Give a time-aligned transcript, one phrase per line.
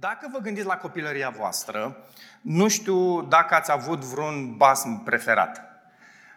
[0.00, 1.96] Dacă vă gândiți la copilăria voastră,
[2.40, 5.62] nu știu dacă ați avut vreun basm preferat.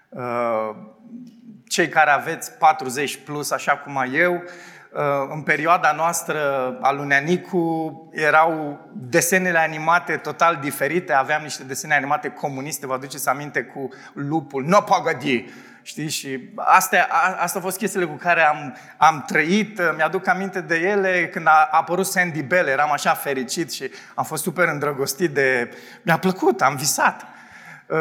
[0.09, 0.75] Uh,
[1.67, 6.39] cei care aveți 40 plus, așa cum ai eu, uh, în perioada noastră
[6.81, 11.13] a lui Neanicu erau desenele animate total diferite.
[11.13, 15.45] Aveam niște desene animate comuniste, vă aduceți aminte, cu lupul, no pagadi,
[15.85, 16.09] Știi?
[16.09, 19.81] Și astea, a, asta au fost chestiile cu care am, am trăit.
[19.95, 22.67] Mi-aduc aminte de ele când a apărut Sandy Bell.
[22.67, 25.77] Eram așa fericit și am fost super îndrăgostit de...
[26.01, 27.25] Mi-a plăcut, am visat.
[27.87, 27.97] Uh,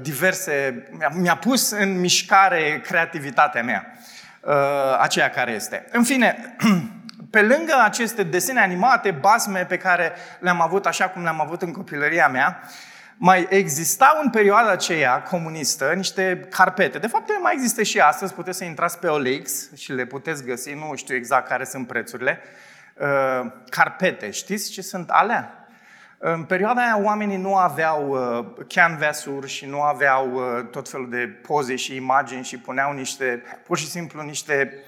[0.00, 0.86] diverse...
[1.10, 3.96] Mi-a pus în mișcare creativitatea mea.
[4.40, 4.54] Uh,
[5.00, 5.86] aceea care este.
[5.90, 6.56] În fine,
[7.30, 11.72] pe lângă aceste desene animate, basme pe care le-am avut așa cum le-am avut în
[11.72, 12.70] copilăria mea, uh,
[13.24, 16.98] mai existau în perioada aceea comunistă niște carpete.
[16.98, 18.34] De fapt, ele mai există și astăzi.
[18.34, 20.72] Puteți să intrați pe OLX și le puteți găsi.
[20.72, 22.38] Nu știu exact care sunt prețurile.
[22.94, 24.30] Uh, carpete.
[24.30, 25.66] Știți ce sunt alea?
[26.18, 31.38] În perioada aia oamenii nu aveau uh, canvas-uri și nu aveau uh, tot felul de
[31.46, 34.78] poze și imagini și puneau niște, pur și simplu niște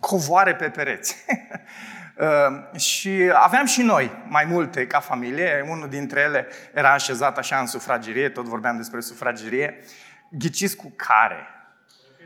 [0.00, 1.16] covoare pe pereți.
[2.16, 5.64] Ehm, și aveam și noi mai multe ca familie.
[5.68, 9.84] Unul dintre ele era așezat așa în sufragerie, tot vorbeam despre sufragerie.
[10.30, 11.46] Ghiciți cu care?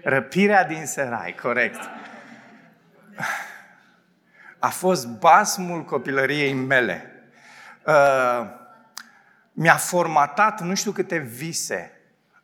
[0.02, 1.80] Răpirea din Serai, corect.
[4.58, 7.10] A fost basmul copilăriei mele.
[7.86, 8.46] Uh,
[9.52, 11.95] mi-a formatat nu știu câte vise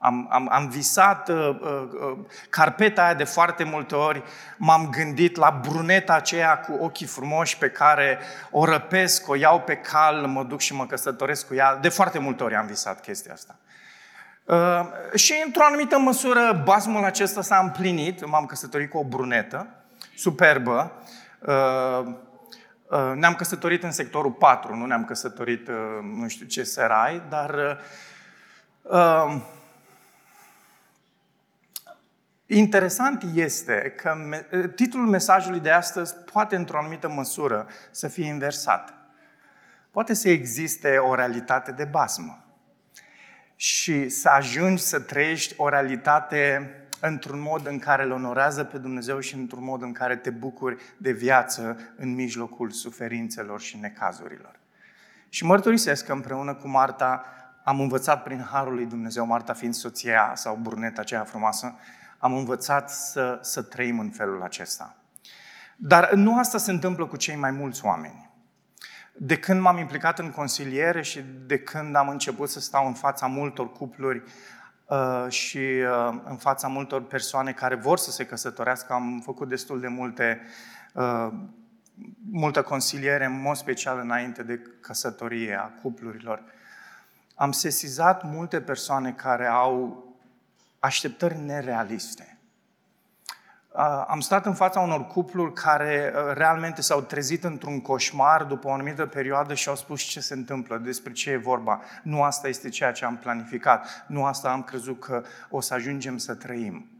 [0.02, 2.18] am, am, am visat uh, uh, uh,
[2.50, 4.22] carpeta aia de foarte multe ori,
[4.56, 8.18] m-am gândit la bruneta aceea cu ochii frumoși pe care
[8.50, 11.76] o răpesc, o iau pe cal, mă duc și mă căsătoresc cu ea.
[11.76, 13.56] De foarte multe ori am visat chestia asta.
[14.44, 19.66] Uh, și într-o anumită măsură basmul acesta s-a împlinit, m-am căsătorit cu o brunetă,
[20.16, 20.92] superbă.
[21.38, 22.06] Uh,
[22.88, 27.78] uh, ne-am căsătorit în sectorul 4, nu ne-am căsătorit uh, nu știu ce serai, dar
[28.82, 29.36] uh,
[32.46, 34.14] Interesant este că
[34.74, 38.94] titlul mesajului de astăzi poate într-o anumită măsură să fie inversat.
[39.90, 42.44] Poate să existe o realitate de basmă
[43.56, 46.70] și să ajungi să trăiești o realitate
[47.00, 50.82] într-un mod în care îl onorează pe Dumnezeu și într-un mod în care te bucuri
[50.96, 54.58] de viață în mijlocul suferințelor și necazurilor.
[55.28, 57.24] Și mărturisesc că împreună cu Marta
[57.64, 61.74] am învățat prin Harul lui Dumnezeu, Marta fiind soția sau burneta aceea frumoasă,
[62.22, 64.96] am învățat să, să trăim în felul acesta.
[65.76, 68.30] Dar nu asta se întâmplă cu cei mai mulți oameni.
[69.12, 73.26] De când m-am implicat în consiliere și de când am început să stau în fața
[73.26, 74.22] multor cupluri
[74.86, 79.80] uh, și uh, în fața multor persoane care vor să se căsătorească, am făcut destul
[79.80, 80.40] de multe,
[80.94, 81.28] uh,
[82.30, 86.42] multă consiliere, în mod special înainte de căsătorie a cuplurilor.
[87.34, 90.10] Am sesizat multe persoane care au
[90.82, 92.38] așteptări nerealiste.
[94.08, 99.06] Am stat în fața unor cupluri care realmente s-au trezit într-un coșmar după o anumită
[99.06, 101.80] perioadă și au spus ce se întâmplă, despre ce e vorba.
[102.02, 106.16] Nu asta este ceea ce am planificat, nu asta am crezut că o să ajungem
[106.16, 106.91] să trăim.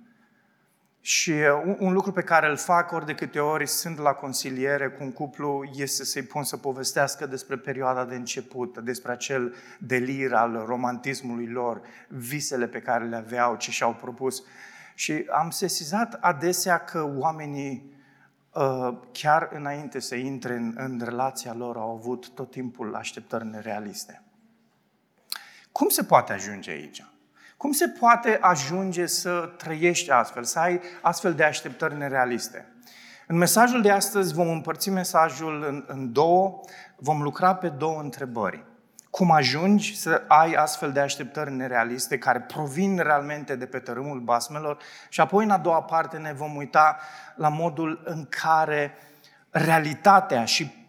[1.04, 1.32] Și
[1.64, 5.02] un, un lucru pe care îl fac ori de câte ori sunt la consiliere cu
[5.02, 10.64] un cuplu este să-i pun să povestească despre perioada de început, despre acel delir al
[10.66, 14.42] romantismului lor, visele pe care le aveau, ce și-au propus.
[14.94, 17.92] Și am sesizat adesea că oamenii,
[18.54, 24.22] uh, chiar înainte să intre în, în relația lor, au avut tot timpul așteptări nerealiste.
[25.72, 27.04] Cum se poate ajunge aici?
[27.62, 32.66] Cum se poate ajunge să trăiești astfel, să ai astfel de așteptări nerealiste?
[33.26, 36.60] În mesajul de astăzi vom împărți mesajul în, în două,
[36.96, 38.64] vom lucra pe două întrebări.
[39.10, 44.78] Cum ajungi să ai astfel de așteptări nerealiste care provin realmente de pe tărâmul basmelor
[45.08, 46.98] și apoi în a doua parte ne vom uita
[47.36, 48.94] la modul în care
[49.50, 50.88] realitatea și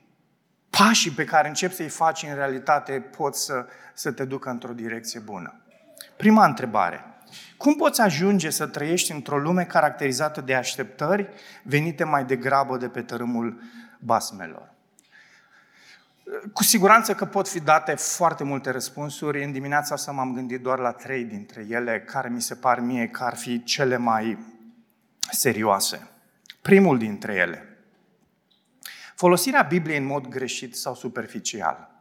[0.70, 5.20] pașii pe care începi să-i faci în realitate pot să, să te ducă într-o direcție
[5.20, 5.58] bună.
[6.16, 7.06] Prima întrebare.
[7.58, 11.30] Cum poți ajunge să trăiești într-o lume caracterizată de așteptări
[11.64, 13.62] venite mai degrabă de pe tărâmul
[14.00, 14.72] basmelor?
[16.54, 19.44] Cu siguranță că pot fi date foarte multe răspunsuri.
[19.44, 23.08] În dimineața asta m-am gândit doar la trei dintre ele, care mi se par mie
[23.08, 24.38] că ar fi cele mai
[25.32, 26.08] serioase.
[26.62, 27.78] Primul dintre ele.
[29.16, 31.92] Folosirea Bibliei în mod greșit sau superficial.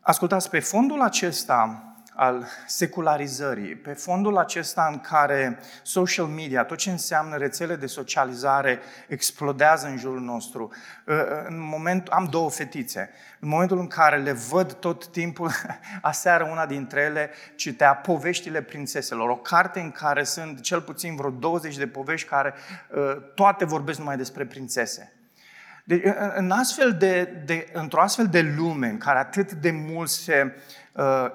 [0.00, 1.82] Ascultați, pe fondul acesta
[2.18, 8.78] al secularizării, pe fondul acesta în care social media, tot ce înseamnă rețele de socializare,
[9.08, 10.70] explodează în jurul nostru.
[11.06, 13.10] Uh, uh, în moment, am două fetițe.
[13.40, 15.50] În momentul în care le văd tot timpul,
[16.02, 21.30] aseară una dintre ele citea Poveștile prințeselor, o carte în care sunt cel puțin vreo
[21.30, 22.54] 20 de povești care
[22.90, 25.12] uh, toate vorbesc numai despre prințese.
[25.84, 26.02] Deci,
[26.34, 30.60] în astfel de, de, într-o astfel de lume în care atât de mult se uh,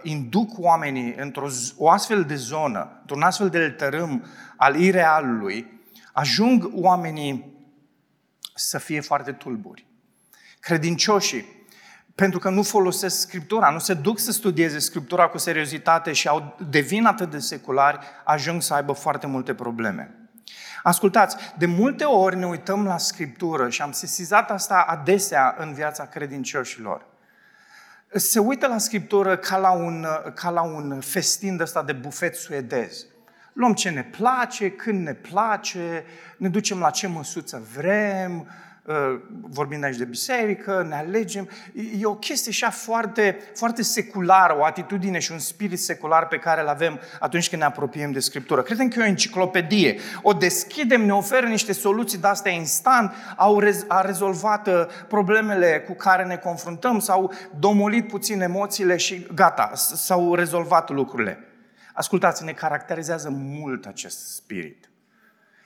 [0.01, 4.25] induc oamenii într-o o astfel de zonă, într-un astfel de tărâm
[4.57, 5.81] al irealului,
[6.13, 7.53] ajung oamenii
[8.55, 9.85] să fie foarte tulburi.
[10.59, 11.65] Credincioșii,
[12.15, 16.57] pentru că nu folosesc Scriptura, nu se duc să studieze Scriptura cu seriozitate și au,
[16.69, 20.17] devin atât de seculari, ajung să aibă foarte multe probleme.
[20.83, 26.05] Ascultați, de multe ori ne uităm la Scriptură și am sesizat asta adesea în viața
[26.05, 27.05] credincioșilor.
[28.13, 32.35] Se uită la Scriptură ca la un, ca la un festin de ăsta de bufet
[32.35, 33.05] suedez.
[33.53, 36.05] Luăm ce ne place, când ne place,
[36.37, 38.47] ne ducem la ce măsuță vrem,
[38.85, 41.49] Uh, vorbind aici de biserică, ne alegem.
[41.99, 46.61] E o chestie așa foarte, foarte seculară, o atitudine și un spirit secular pe care
[46.61, 48.61] îl avem atunci când ne apropiem de Scriptură.
[48.61, 49.99] Credem că e o enciclopedie.
[50.21, 55.81] O deschidem, ne oferă niște soluții de astea instant, au rez- a rezolvat uh, problemele
[55.87, 61.47] cu care ne confruntăm, s-au domolit puțin emoțiile și gata, s-au rezolvat lucrurile.
[61.93, 64.89] Ascultați, ne caracterizează mult acest spirit.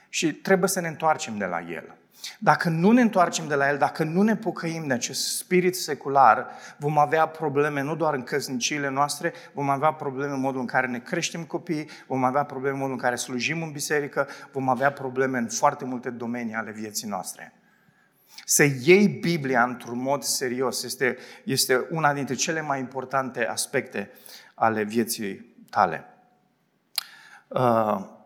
[0.08, 1.96] Și trebuie să ne întoarcem de la el.
[2.38, 6.46] Dacă nu ne întoarcem de la el, dacă nu ne pocăim de acest spirit secular,
[6.76, 10.86] vom avea probleme nu doar în căsniciile noastre, vom avea probleme în modul în care
[10.86, 14.92] ne creștem copiii, vom avea probleme în modul în care slujim în biserică, vom avea
[14.92, 17.52] probleme în foarte multe domenii ale vieții noastre.
[18.44, 24.10] Să iei Biblia într-un mod serios este, este una dintre cele mai importante aspecte
[24.54, 26.04] ale vieții tale.
[27.48, 28.16] Uh,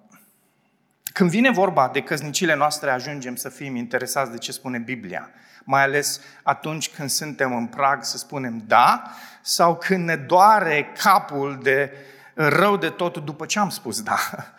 [1.12, 5.30] când vine vorba de căsnicile noastre, ajungem să fim interesați de ce spune Biblia.
[5.64, 9.10] Mai ales atunci când suntem în prag să spunem da,
[9.42, 11.92] sau când ne doare capul de
[12.34, 14.18] rău de tot după ce am spus da.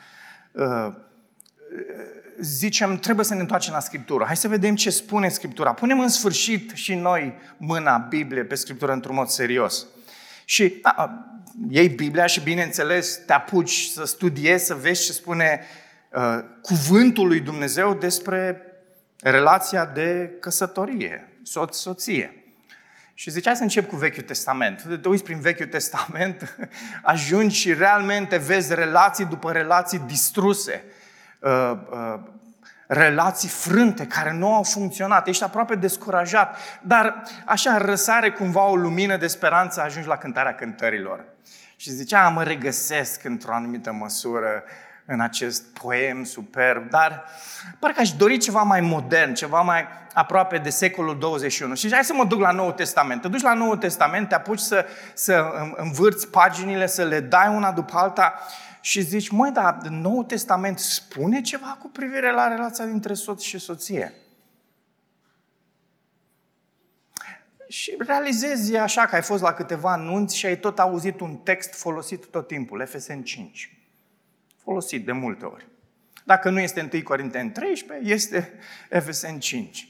[0.55, 0.93] Uh,
[2.39, 4.23] zicem, trebuie să ne întoarcem la Scriptură.
[4.25, 5.73] Hai să vedem ce spune Scriptura.
[5.73, 9.85] Punem în sfârșit și noi mâna Biblie pe Scriptură într-un mod serios.
[10.45, 11.25] Și da,
[11.69, 15.82] iei Biblia și, bineînțeles, te apuci să studiezi, să vezi ce spune Uh,
[16.61, 18.61] cuvântul lui Dumnezeu despre
[19.21, 22.43] relația de căsătorie, soț-soție.
[23.13, 24.99] Și zicea să încep cu Vechiul Testament.
[25.01, 26.55] Te uiți prin Vechiul Testament,
[27.03, 30.83] ajungi și realmente vezi relații după relații distruse,
[31.39, 32.19] uh, uh,
[32.87, 35.27] relații frânte care nu au funcționat.
[35.27, 41.25] Ești aproape descurajat, dar așa răsare cumva o lumină de speranță, ajungi la cântarea cântărilor.
[41.75, 44.63] Și zicea, mă regăsesc într-o anumită măsură
[45.05, 47.23] în acest poem superb, dar
[47.79, 51.75] parcă aș dori ceva mai modern, ceva mai aproape de secolul 21.
[51.75, 53.21] Și hai să mă duc la Noul Testament.
[53.21, 57.71] Te duci la Noul Testament, te apuci să, să învârți paginile, să le dai una
[57.71, 58.39] după alta
[58.81, 63.57] și zici, măi, dar Noul Testament spune ceva cu privire la relația dintre soț și
[63.57, 64.13] soție.
[67.67, 71.73] Și realizezi așa că ai fost la câteva anunți și ai tot auzit un text
[71.73, 73.82] folosit tot timpul, FSN 5
[74.63, 75.67] folosit de multe ori.
[76.23, 78.53] Dacă nu este 1 Corinteni 13, este
[78.89, 79.87] Efesen 5.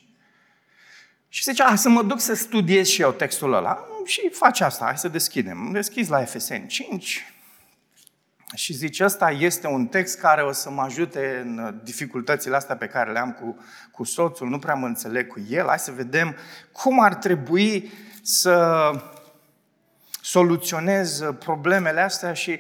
[1.29, 3.87] Și zice, a, să mă duc să studiez și eu textul ăla.
[4.05, 5.69] Și faci asta, hai să deschidem.
[5.71, 7.33] Deschizi la Efesen 5
[8.53, 12.87] și zice, ăsta este un text care o să mă ajute în dificultățile astea pe
[12.87, 13.57] care le am cu,
[13.91, 16.35] cu soțul, nu prea mă înțeleg cu el, hai să vedem
[16.71, 18.91] cum ar trebui să
[20.21, 22.59] soluționez problemele astea și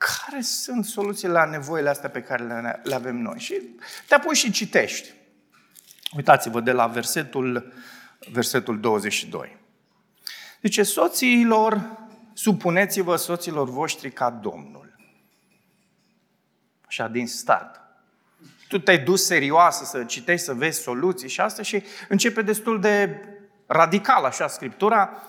[0.00, 3.38] care sunt soluțiile la nevoile astea pe care le, le avem noi.
[3.38, 3.60] Și
[4.08, 5.12] te apuci și citești.
[6.16, 7.72] Uitați-vă de la versetul,
[8.32, 9.58] versetul 22.
[10.62, 11.98] Zice, soțiilor,
[12.32, 14.96] supuneți-vă soților voștri ca Domnul.
[16.86, 17.80] Așa din start.
[18.68, 23.24] Tu te-ai dus serioasă să citești, să vezi soluții și asta și începe destul de
[23.66, 25.22] radical așa Scriptura.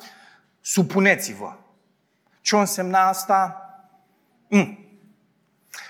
[0.61, 1.55] Supuneți-vă.
[2.41, 3.65] Ce o însemna asta?
[4.51, 4.77] Mm.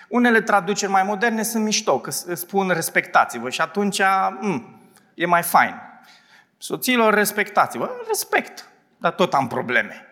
[0.08, 4.02] Unele traduceri mai moderne sunt mișto, că spun respectați-vă și atunci
[4.40, 4.80] mm,
[5.14, 5.76] e mai fain.
[6.58, 7.90] Soților, respectați-vă.
[8.08, 10.06] Respect, dar tot am probleme.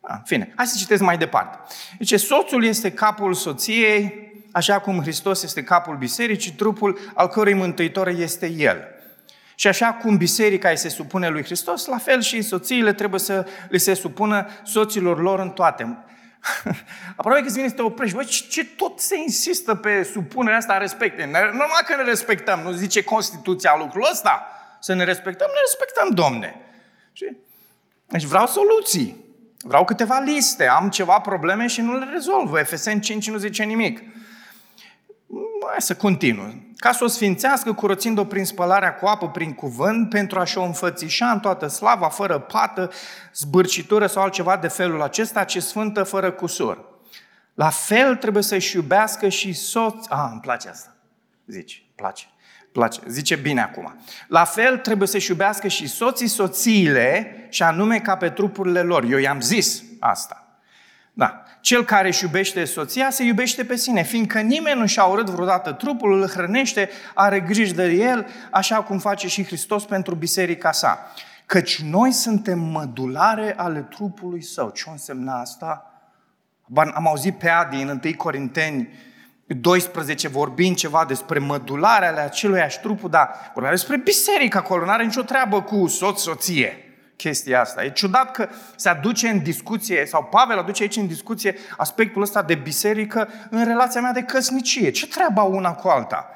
[0.00, 1.58] A, în fine, hai să citesc mai departe.
[1.98, 8.08] Deci, soțul este capul soției, așa cum Hristos este capul bisericii, trupul al cărui mântuitor
[8.08, 8.84] este El.
[9.54, 13.46] Și așa cum biserica îi se supune lui Hristos, la fel și soțiile trebuie să
[13.68, 16.04] le se supună soților lor în toate.
[17.16, 18.16] Aproape că vine să te oprești.
[18.16, 21.24] Băi, ce tot se insistă pe supunerea asta a respectei?
[21.24, 22.60] Normal că ne respectăm.
[22.60, 24.46] Nu zice Constituția lucrul ăsta?
[24.80, 26.60] Să ne respectăm, ne respectăm, domne.
[28.06, 29.24] Deci vreau soluții.
[29.58, 30.66] Vreau câteva liste.
[30.66, 32.66] Am ceva probleme și nu le rezolv.
[32.66, 33.98] FSN 5 nu zice nimic.
[35.68, 36.69] Hai să continu.
[36.80, 41.30] Ca să o sfințească, curățind-o prin spălarea cu apă, prin cuvânt, pentru a-și o înfățișa
[41.30, 42.90] în toată slava, fără pată,
[43.34, 46.84] zbârcitură sau altceva de felul acesta, ci sfântă fără cusur.
[47.54, 50.06] La fel trebuie să-și iubească și soț...
[50.08, 50.96] Ah, îmi place asta.
[51.46, 52.24] Zici, place.
[52.72, 53.00] place.
[53.06, 54.00] Zice bine acum.
[54.28, 59.04] La fel trebuie să-și iubească și soții soțiile, și anume ca pe trupurile lor.
[59.04, 60.49] Eu i-am zis asta.
[61.20, 61.42] Da.
[61.60, 65.72] Cel care își iubește soția se iubește pe sine, fiindcă nimeni nu și-a urât vreodată
[65.72, 71.12] trupul, îl hrănește, are grijă de el, așa cum face și Hristos pentru biserica sa.
[71.46, 74.70] Căci noi suntem mădulare ale trupului său.
[74.70, 76.02] Ce însemna asta?
[76.74, 78.88] Am auzit pe Adi în 1 Corinteni
[79.46, 85.04] 12 vorbind ceva despre mădularea ale aceluiași trupul, dar vorbea despre biserică acolo, nu are
[85.04, 86.89] nicio treabă cu soț-soție
[87.20, 87.84] chestia asta.
[87.84, 92.42] E ciudat că se aduce în discuție, sau Pavel aduce aici în discuție aspectul ăsta
[92.42, 94.90] de biserică în relația mea de căsnicie.
[94.90, 96.28] Ce treaba una cu alta?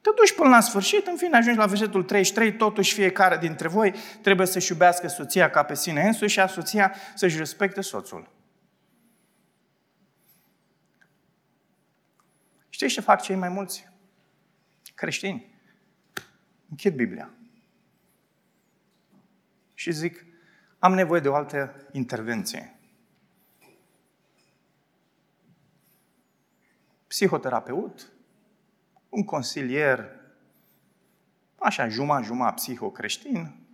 [0.00, 3.94] Te duci până la sfârșit, în fine ajungi la versetul 33, totuși fiecare dintre voi
[4.22, 8.30] trebuie să-și iubească soția ca pe sine însuși și a soția să-și respecte soțul.
[12.68, 13.88] Știi ce fac cei mai mulți
[14.94, 15.56] creștini?
[16.68, 17.37] Închid Biblia
[19.78, 20.24] și zic,
[20.78, 22.78] am nevoie de o altă intervenție.
[27.06, 28.12] Psihoterapeut,
[29.08, 30.10] un consilier,
[31.58, 33.66] așa, juma, juma psihocreștin,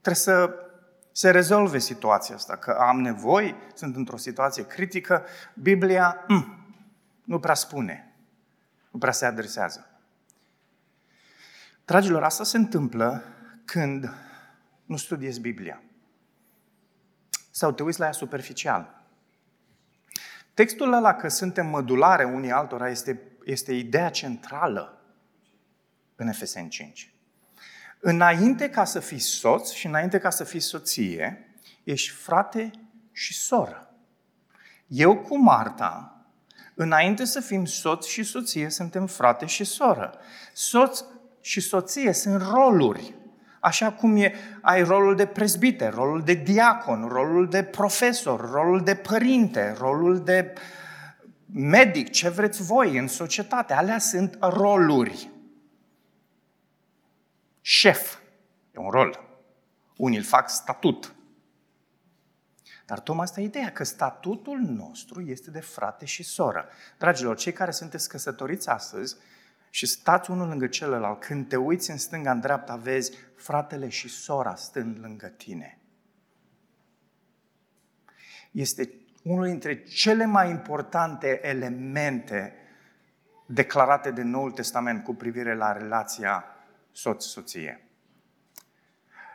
[0.00, 0.54] trebuie să
[1.12, 6.74] se rezolve situația asta, că am nevoie, sunt într-o situație critică, Biblia mm,
[7.24, 8.16] nu prea spune,
[8.90, 9.91] nu prea se adresează.
[11.84, 13.22] Dragilor, asta se întâmplă
[13.64, 14.14] când
[14.84, 15.82] nu studiezi Biblia.
[17.50, 19.02] Sau te uiți la ea superficial.
[20.54, 25.00] Textul ăla că suntem mădulare unii altora este, este ideea centrală
[26.16, 27.14] în Efeseni 5.
[28.00, 32.70] Înainte ca să fii soț și înainte ca să fii soție, ești frate
[33.12, 33.94] și soră.
[34.86, 36.16] Eu cu Marta,
[36.74, 40.18] înainte să fim soț și soție, suntem frate și soră.
[40.52, 41.04] Soț
[41.42, 43.14] și soție sunt roluri.
[43.60, 48.94] Așa cum e, ai rolul de prezbiter, rolul de diacon, rolul de profesor, rolul de
[48.94, 50.52] părinte, rolul de
[51.52, 53.72] medic, ce vreți voi în societate.
[53.72, 55.30] Alea sunt roluri.
[57.60, 58.18] Șef
[58.72, 59.20] e un rol.
[59.96, 61.14] Unii îl fac statut.
[62.86, 66.68] Dar tocmai asta e ideea, că statutul nostru este de frate și soră.
[66.98, 69.16] Dragilor, cei care sunteți căsătoriți astăzi,
[69.74, 71.20] și stați unul lângă celălalt.
[71.20, 75.78] Când te uiți în stânga, în dreapta, vezi fratele și sora stând lângă tine.
[78.50, 78.90] Este
[79.22, 82.54] unul dintre cele mai importante elemente
[83.46, 86.44] declarate de Noul Testament cu privire la relația
[86.90, 87.86] soț-soție.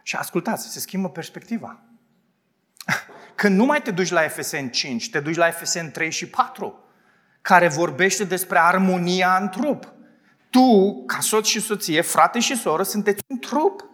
[0.04, 1.80] Și ascultați, se schimbă perspectiva.
[3.36, 6.84] Când nu mai te duci la FSN 5, te duci la FSN 3 și 4,
[7.42, 9.96] care vorbește despre armonia în trup
[10.50, 13.86] tu, ca soț și soție, frate și soră, sunteți un trup.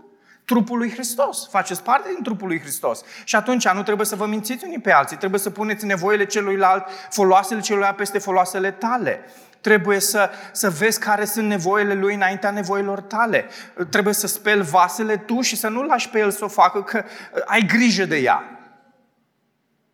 [0.45, 1.47] Trupul lui Hristos.
[1.49, 3.01] Faceți parte din trupul lui Hristos.
[3.23, 5.17] Și atunci nu trebuie să vă mințiți unii pe alții.
[5.17, 9.19] Trebuie să puneți nevoile celuilalt, foloasele celuilalt peste foloasele tale.
[9.61, 13.45] Trebuie să, să vezi care sunt nevoile lui înaintea nevoilor tale.
[13.89, 17.03] Trebuie să speli vasele tu și să nu lași pe el să o facă, că
[17.45, 18.43] ai grijă de ea.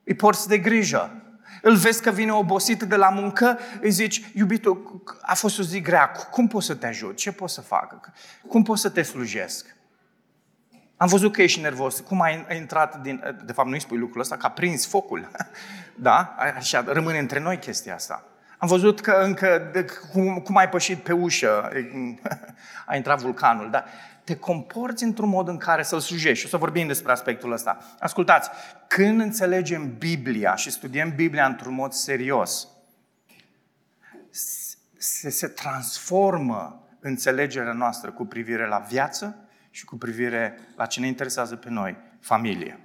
[0.04, 1.29] Îi porți de grijă.
[1.62, 5.82] Îl vezi că vine obosit de la muncă, îi zici, iubitul, a fost o zi
[5.82, 7.16] grea, cum pot să te ajut?
[7.16, 8.12] Ce pot să fac?
[8.48, 9.78] Cum pot să te slujesc?
[10.98, 12.00] Am văzut că ești nervos.
[12.00, 13.24] Cum ai intrat din...
[13.46, 15.32] De fapt, nu-i spui lucrul ăsta, că a prins focul.
[15.96, 16.36] da?
[16.56, 18.24] Așa, rămâne între noi chestia asta.
[18.58, 21.72] Am văzut că încă, de, cum, cum ai pășit pe ușă,
[22.86, 23.84] a intrat vulcanul, da?
[24.30, 26.40] Te comporți într-un mod în care să-L slujești.
[26.40, 27.78] Și o să vorbim despre aspectul ăsta.
[28.00, 28.50] Ascultați,
[28.88, 32.68] când înțelegem Biblia și studiem Biblia într-un mod serios,
[34.98, 41.08] se, se transformă înțelegerea noastră cu privire la viață și cu privire la ce ne
[41.08, 42.80] interesează pe noi, familie.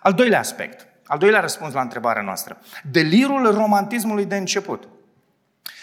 [0.00, 2.58] Al doilea aspect, al doilea răspuns la întrebarea noastră.
[2.90, 4.88] Delirul romantismului de început.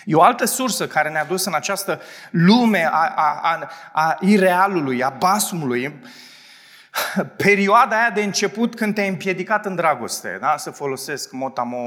[0.06, 5.04] E o altă sursă care ne-a dus în această lume a, a, a, a irealului,
[5.04, 6.02] a basmului.
[7.36, 10.58] perioada aia de început când te-ai împiedicat în dragoste, da?
[10.58, 11.78] să folosesc motamo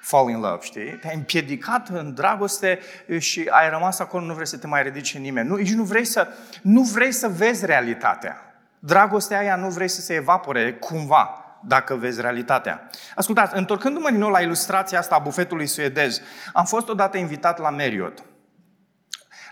[0.00, 0.90] fall in love, știi?
[0.90, 2.78] Te-ai împiedicat în dragoste
[3.18, 5.48] și ai rămas acolo, nu vrei să te mai ridici nimeni.
[5.48, 6.28] Nu, nici nu vrei să,
[6.62, 8.54] nu vrei să vezi realitatea.
[8.78, 12.90] Dragostea aia nu vrei să se evapore cumva dacă vezi realitatea.
[13.14, 16.20] Ascultați, întorcându-mă din nou la ilustrația asta a bufetului suedez,
[16.52, 18.24] am fost odată invitat la Marriott.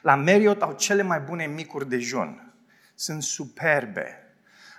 [0.02, 2.54] La Marriott au cele mai bune micuri dejun.
[2.94, 4.14] Sunt superbe.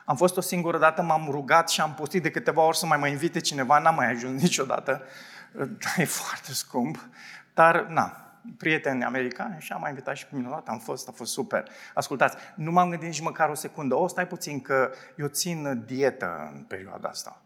[0.06, 2.98] Am fost o singură dată, m-am rugat și am postit de câteva ori să mai
[2.98, 5.02] mă invite cineva, n-am mai ajuns niciodată.
[5.98, 7.10] E foarte scump,
[7.54, 11.12] dar na, prieteni americani și am mai invitat și pe mine odată, am fost, a
[11.12, 11.68] fost super.
[11.94, 16.52] Ascultați, nu m-am gândit nici măcar o secundă, o, stai puțin că eu țin dietă
[16.54, 17.42] în perioada asta.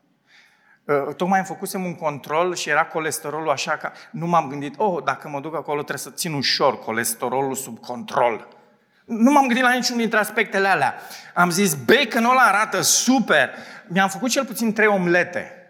[0.84, 5.04] Uh, tocmai am făcusem un control și era colesterolul așa că nu m-am gândit, oh,
[5.04, 8.48] dacă mă duc acolo trebuie să țin ușor colesterolul sub control.
[9.06, 10.96] Nu m-am gândit la niciunul dintre aspectele alea.
[11.34, 13.50] Am zis, baconul ăla arată super.
[13.88, 15.65] Mi-am făcut cel puțin trei omlete.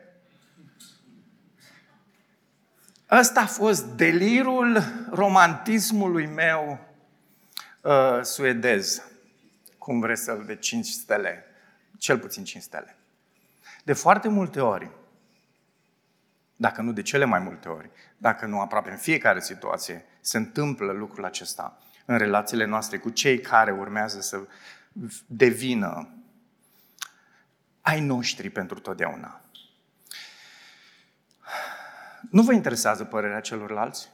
[3.11, 6.79] Ăsta a fost delirul romantismului meu
[7.81, 9.03] uh, suedez.
[9.77, 11.45] Cum vreți să-l de 5 stele.
[11.97, 12.95] Cel puțin 5 stele.
[13.83, 14.89] De foarte multe ori,
[16.55, 20.91] dacă nu de cele mai multe ori, dacă nu aproape în fiecare situație, se întâmplă
[20.91, 24.41] lucrul acesta în relațiile noastre cu cei care urmează să
[25.25, 26.09] devină
[27.81, 29.41] ai noștri pentru totdeauna.
[32.31, 34.09] Nu vă interesează părerea celorlalți?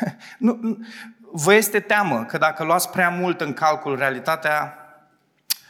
[0.38, 0.78] nu, nu,
[1.32, 4.74] vă este teamă că dacă luați prea mult în calcul realitatea,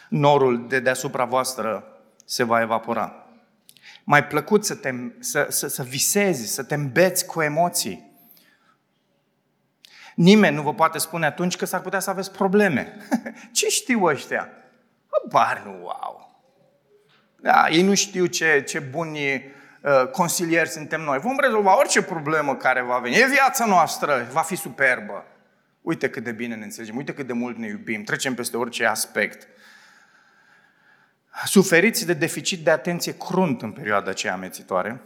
[0.08, 1.84] norul de deasupra voastră
[2.24, 3.26] se va evapora.
[4.04, 8.10] Mai plăcut să, te, să, să, să visezi, să te îmbeți cu emoții,
[10.14, 12.96] Nimeni nu vă poate spune atunci că s-ar putea să aveți probleme.
[13.52, 14.48] ce știu ăștia?
[15.28, 16.42] Bar nu, wow!
[17.36, 19.42] Da, ei nu știu ce, ce buni uh,
[20.12, 21.18] consilieri suntem noi.
[21.18, 23.16] Vom rezolva orice problemă care va veni.
[23.16, 25.24] E viața noastră, va fi superbă.
[25.80, 28.86] Uite cât de bine ne înțelegem, uite cât de mult ne iubim, trecem peste orice
[28.86, 29.48] aspect.
[31.44, 35.00] Suferiți de deficit de atenție crunt în perioada aceea amețitoare.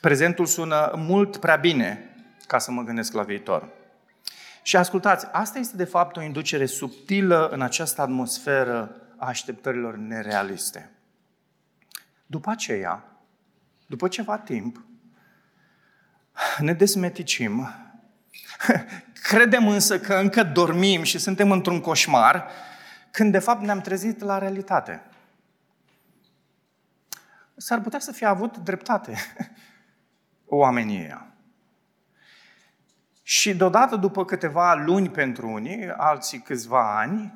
[0.00, 2.14] Prezentul sună mult prea bine
[2.46, 3.68] ca să mă gândesc la viitor.
[4.62, 10.90] Și ascultați, asta este de fapt o inducere subtilă în această atmosferă a așteptărilor nerealiste.
[12.26, 13.04] După aceea,
[13.90, 14.84] după ceva timp,
[16.58, 17.68] ne desmeticim,
[19.30, 22.50] credem însă că încă dormim și suntem într-un coșmar,
[23.10, 25.02] când de fapt ne-am trezit la realitate.
[27.56, 29.14] S-ar putea să fie avut dreptate
[30.62, 31.26] oamenii ăia.
[33.22, 37.34] Și deodată, după câteva luni pentru unii, alții câțiva ani,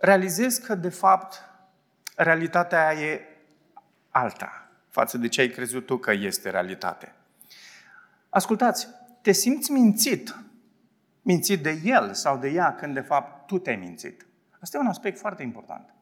[0.00, 1.42] realizez că, de fapt,
[2.16, 3.25] realitatea e
[4.16, 7.14] alta față de ce ai crezut tu că este realitate.
[8.28, 8.88] Ascultați,
[9.22, 10.36] te simți mințit,
[11.22, 14.26] mințit de el sau de ea, când de fapt tu te-ai mințit.
[14.60, 15.94] Asta e un aspect foarte important.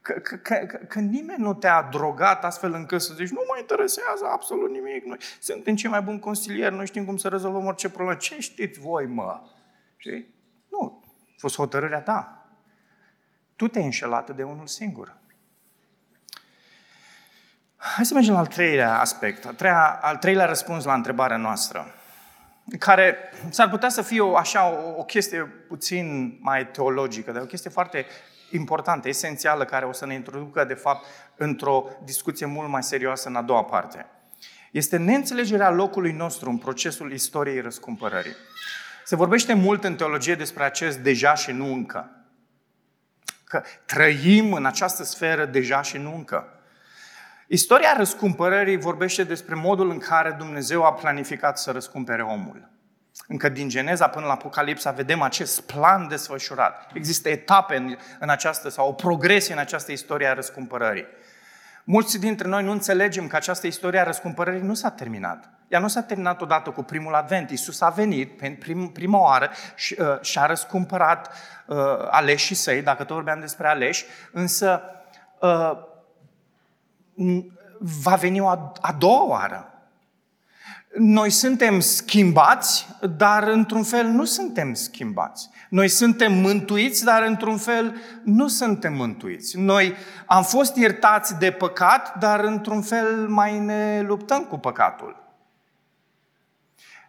[0.00, 4.24] Că, că, că, că nimeni nu te-a drogat astfel încât să zici, nu mă interesează
[4.26, 8.18] absolut nimic, noi suntem cei mai buni consilieri, noi știm cum să rezolvăm orice problemă.
[8.18, 9.40] Ce știți voi, mă?
[9.96, 10.34] Știi?
[10.68, 12.46] Nu, a fost hotărârea ta.
[13.56, 15.20] Tu te-ai înșelat de unul singur.
[17.84, 21.94] Hai să mergem la al treilea aspect, al, treia, al treilea răspuns la întrebarea noastră,
[22.78, 23.16] care
[23.50, 27.70] s-ar putea să fie o, așa o, o chestie puțin mai teologică, dar o chestie
[27.70, 28.06] foarte
[28.50, 33.36] importantă, esențială, care o să ne introducă, de fapt, într-o discuție mult mai serioasă în
[33.36, 34.06] a doua parte.
[34.70, 38.36] Este neînțelegerea locului nostru în procesul istoriei răscumpărării.
[39.04, 42.10] Se vorbește mult în teologie despre acest deja și nu încă.
[43.44, 46.56] Că trăim în această sferă deja și nu încă.
[47.52, 52.68] Istoria răscumpărării vorbește despre modul în care Dumnezeu a planificat să răscumpere omul.
[53.28, 56.90] Încă din Geneza până la Apocalipsa vedem acest plan desfășurat.
[56.94, 61.06] Există etape în, în această, sau o progresie în această istorie a răscumpărării.
[61.84, 65.50] Mulți dintre noi nu înțelegem că această istorie a răscumpărării nu s-a terminat.
[65.68, 67.50] Ea nu s-a terminat odată cu primul advent.
[67.50, 71.34] Iisus a venit pentru prim, prima oară și uh, și-a răscumpărat
[71.66, 71.76] uh,
[72.10, 74.82] aleșii săi, dacă tot vorbeam despre aleși, însă
[75.40, 75.90] uh,
[78.02, 79.72] va veni o a, a doua oară
[80.98, 85.50] noi suntem schimbați, dar într-un fel nu suntem schimbați.
[85.68, 89.58] Noi suntem mântuiți, dar într-un fel nu suntem mântuiți.
[89.58, 89.94] Noi
[90.26, 95.16] am fost iertați de păcat, dar într-un fel mai ne luptăm cu păcatul.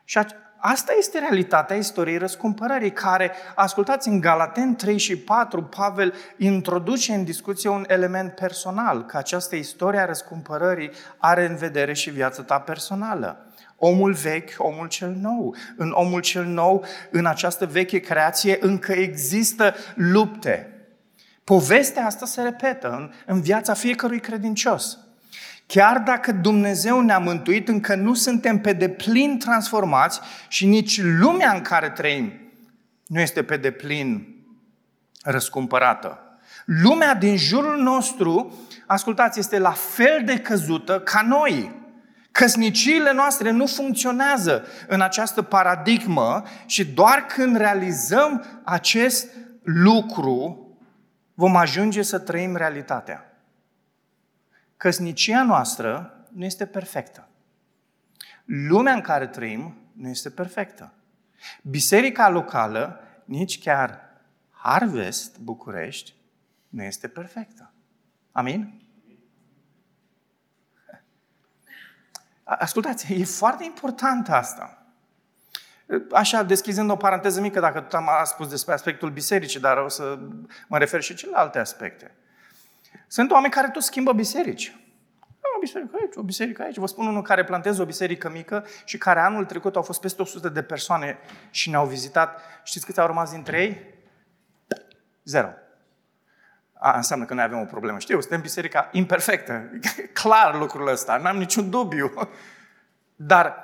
[0.04, 0.18] Și
[0.66, 7.24] asta este realitatea istoriei răscumpărării, care, ascultați, în Galaten 3 și 4, Pavel introduce în
[7.24, 12.60] discuție un element personal, că această istorie a răscumpărării are în vedere și viața ta
[12.60, 13.46] personală.
[13.78, 15.56] Omul vechi, omul cel nou.
[15.78, 20.86] În omul cel nou, în această veche creație, încă există lupte.
[21.44, 24.98] Povestea asta se repetă în, în viața fiecărui credincios.
[25.74, 31.62] Chiar dacă Dumnezeu ne-a mântuit, încă nu suntem pe deplin transformați și nici lumea în
[31.62, 32.34] care trăim
[33.08, 34.36] nu este pe deplin
[35.24, 36.20] răscumpărată.
[36.66, 38.54] Lumea din jurul nostru,
[38.88, 41.82] ascultați, este la fel de căzută ca noi.
[42.32, 49.28] Căsniciile noastre nu funcționează în această paradigmă și doar când realizăm acest
[49.64, 50.68] lucru,
[51.34, 53.33] vom ajunge să trăim realitatea.
[54.84, 57.28] Căsnicia noastră nu este perfectă.
[58.46, 60.94] Lumea în care trăim nu este perfectă.
[61.62, 64.00] Biserica locală, nici chiar
[64.52, 66.14] Harvest București,
[66.70, 67.74] nu este perfectă.
[68.32, 68.82] Amin?
[72.44, 74.86] Ascultați, e foarte important asta.
[76.12, 80.20] Așa, deschizând o paranteză mică, dacă tot am spus despre aspectul bisericii, dar o să
[80.68, 82.16] mă refer și celelalte aspecte.
[83.08, 84.76] Sunt oameni care tot schimbă biserici.
[85.56, 86.78] O biserică aici, o biserică aici.
[86.78, 90.22] Vă spun unul care plantează o biserică mică și care anul trecut au fost peste
[90.22, 91.18] 100 de persoane
[91.50, 92.42] și ne-au vizitat.
[92.64, 93.94] Știți câți au rămas dintre ei?
[95.24, 95.50] Zero.
[96.74, 98.00] A, înseamnă că noi avem o problemă.
[98.00, 99.70] Știu, suntem biserica imperfectă.
[100.24, 102.14] Clar lucrul ăsta, n-am niciun dubiu.
[103.16, 103.64] Dar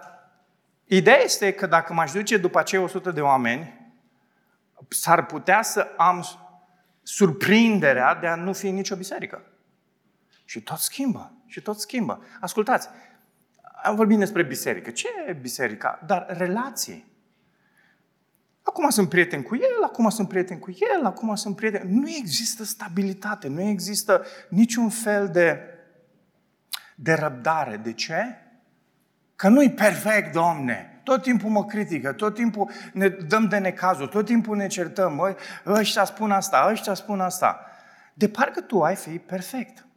[0.86, 3.92] ideea este că dacă m-aș duce după acei 100 de oameni,
[4.88, 6.26] s-ar putea să am
[7.03, 9.41] surprinderea de a nu fi nicio biserică.
[10.45, 12.23] Și tot schimbă, și tot schimbă.
[12.39, 12.89] Ascultați,
[13.83, 14.89] am vorbit despre biserică.
[14.89, 15.99] Ce e biserica?
[16.05, 17.07] Dar relații.
[18.62, 21.99] Acum sunt prieten cu el, acum sunt prieten cu el, acum sunt prieten...
[21.99, 25.59] Nu există stabilitate, nu există niciun fel de,
[26.95, 27.77] de răbdare.
[27.77, 28.38] De ce?
[29.35, 30.88] Că nu-i perfect, Domne.
[31.03, 35.13] Tot timpul mă critică, tot timpul ne dăm de necazul, tot timpul ne certăm.
[35.13, 35.35] Măi,
[35.65, 37.65] ăștia spun asta, ăștia spun asta.
[38.13, 39.88] De parcă tu ai fi perfect.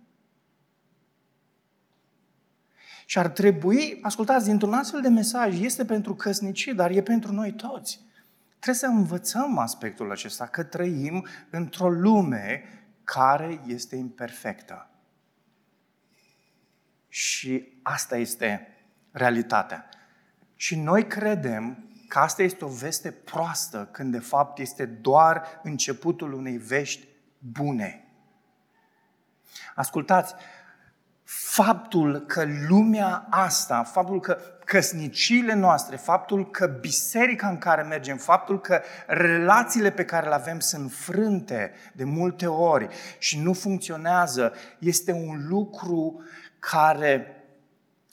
[3.07, 7.53] Și ar trebui, ascultați, dintr-un astfel de mesaj, este pentru căsnicie, dar e pentru noi
[7.53, 8.01] toți.
[8.49, 12.65] Trebuie să învățăm aspectul acesta, că trăim într-o lume
[13.05, 14.91] care este imperfectă.
[17.09, 18.69] Și asta este
[19.11, 19.89] realitatea.
[20.63, 26.33] Și noi credem că asta este o veste proastă, când de fapt este doar începutul
[26.33, 27.07] unei vești
[27.39, 28.05] bune.
[29.75, 30.35] Ascultați,
[31.25, 38.61] faptul că lumea asta, faptul că căsnicile noastre, faptul că biserica în care mergem, faptul
[38.61, 45.13] că relațiile pe care le avem sunt frânte de multe ori și nu funcționează, este
[45.13, 46.23] un lucru
[46.59, 47.42] care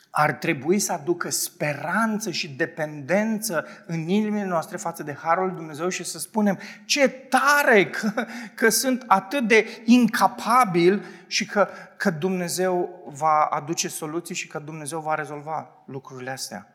[0.10, 5.89] ar trebui să aducă speranță și dependență în inimile noastre față de Harul lui Dumnezeu
[5.89, 11.67] și să spunem ce tare că, că sunt atât de incapabil și că,
[11.98, 16.74] că Dumnezeu va aduce soluții și că Dumnezeu va rezolva lucrurile astea.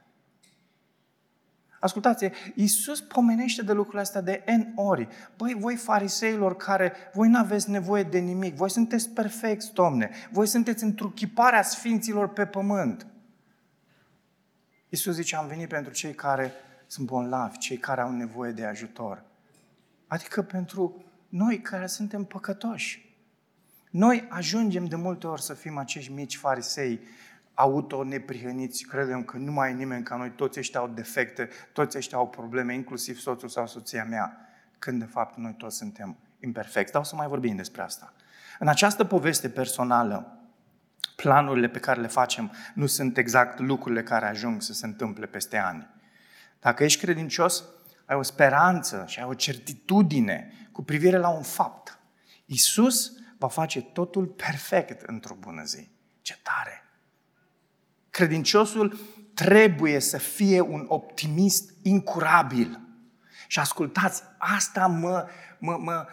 [1.80, 5.08] Ascultați, Iisus pomenește de lucrurile astea de N ori.
[5.36, 10.46] Băi, voi fariseilor care, voi nu aveți nevoie de nimic, voi sunteți perfecți, Domne, voi
[10.46, 13.06] sunteți întruchiparea sfinților pe pământ.
[14.94, 16.52] Iisus zice, am venit pentru cei care
[16.86, 19.22] sunt bolnavi, cei care au nevoie de ajutor.
[20.06, 23.16] Adică pentru noi care suntem păcătoși.
[23.90, 27.00] Noi ajungem de multe ori să fim acești mici farisei
[27.54, 32.18] auto-neprihăniți, credem că nu mai e nimeni ca noi, toți ăștia au defecte, toți ăștia
[32.18, 34.38] au probleme, inclusiv soțul sau soția mea,
[34.78, 36.92] când de fapt noi toți suntem imperfecți.
[36.92, 38.12] Dar o să mai vorbim despre asta.
[38.58, 40.33] În această poveste personală,
[41.16, 45.56] planurile pe care le facem nu sunt exact lucrurile care ajung să se întâmple peste
[45.56, 45.88] ani.
[46.60, 47.64] Dacă ești credincios,
[48.04, 51.98] ai o speranță și ai o certitudine cu privire la un fapt.
[52.44, 55.90] Isus va face totul perfect într-o bună zi.
[56.20, 56.82] Ce tare!
[58.10, 58.98] Credinciosul
[59.34, 62.80] trebuie să fie un optimist incurabil.
[63.46, 66.06] Și ascultați, asta mă, mă, mă,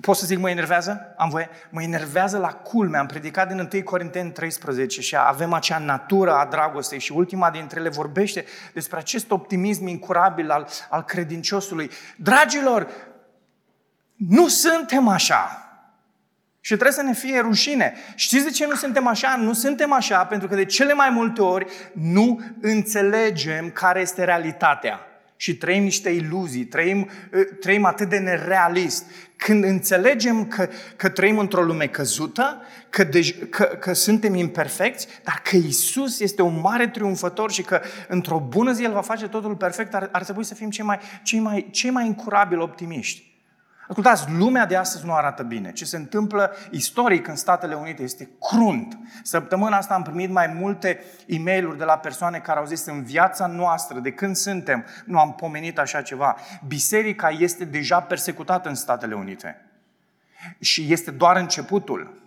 [0.00, 1.14] Pot să zic mă enervează?
[1.16, 1.48] Am voie?
[1.70, 2.98] Mă enervează la culme.
[2.98, 7.80] Am predicat din 1 Corinteni 13 și avem acea natură a dragostei și ultima dintre
[7.80, 11.90] ele vorbește despre acest optimism incurabil al, al credinciosului.
[12.16, 12.88] Dragilor,
[14.16, 15.60] nu suntem așa.
[16.60, 17.94] Și trebuie să ne fie rușine.
[18.14, 19.36] Știți de ce nu suntem așa?
[19.36, 25.00] Nu suntem așa pentru că de cele mai multe ori nu înțelegem care este realitatea.
[25.36, 29.04] Și trăim niște iluzii, trăim, ă, trăim atât de nerealist.
[29.36, 35.42] Când înțelegem că, că trăim într-o lume căzută, că, de, că, că suntem imperfecți, dar
[35.44, 39.56] că Isus este un mare triumfător și că într-o bună zi El va face totul
[39.56, 43.35] perfect, ar, ar trebui să fim cei mai, cei mai, cei mai incurabili optimiști.
[43.88, 45.72] Ascultați, lumea de astăzi nu arată bine.
[45.72, 48.98] Ce se întâmplă istoric în Statele Unite este crunt.
[49.22, 53.02] Săptămâna asta am primit mai multe e mail de la persoane care au zis în
[53.02, 56.36] viața noastră, de când suntem, nu am pomenit așa ceva.
[56.66, 59.64] Biserica este deja persecutată în Statele Unite.
[60.60, 62.22] Și este doar începutul.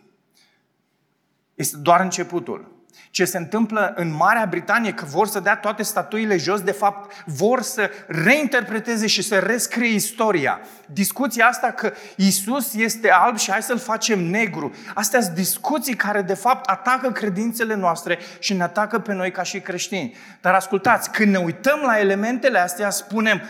[1.55, 2.78] Este doar începutul
[3.11, 7.23] ce se întâmplă în Marea Britanie, că vor să dea toate statuile jos, de fapt
[7.25, 10.59] vor să reinterpreteze și să rescrie istoria.
[10.85, 14.73] Discuția asta că Isus este alb și hai să-l facem negru.
[14.93, 19.43] Astea sunt discuții care de fapt atacă credințele noastre și ne atacă pe noi ca
[19.43, 20.15] și creștini.
[20.41, 23.41] Dar ascultați, când ne uităm la elementele astea, spunem,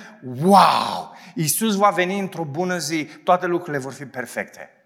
[0.42, 4.79] wow, Isus va veni într-o bună zi, toate lucrurile vor fi perfecte.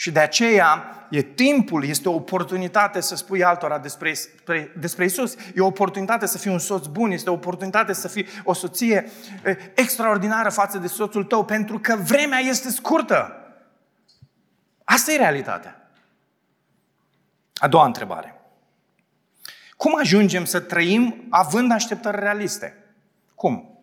[0.00, 5.34] Și de aceea e timpul, este o oportunitate să spui altora despre, despre, despre Isus.
[5.54, 9.10] E o oportunitate să fii un soț bun, este o oportunitate să fii o soție
[9.74, 13.32] extraordinară față de soțul tău, pentru că vremea este scurtă.
[14.84, 15.90] Asta e realitatea.
[17.54, 18.40] A doua întrebare.
[19.76, 22.84] Cum ajungem să trăim având așteptări realiste?
[23.34, 23.78] Cum?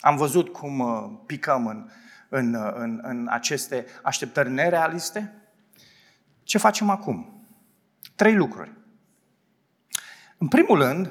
[0.00, 1.90] Am văzut cum uh, picăm în
[2.28, 5.34] în, în, în aceste așteptări nerealiste?
[6.42, 7.46] Ce facem acum?
[8.14, 8.72] Trei lucruri.
[10.38, 11.10] În primul rând,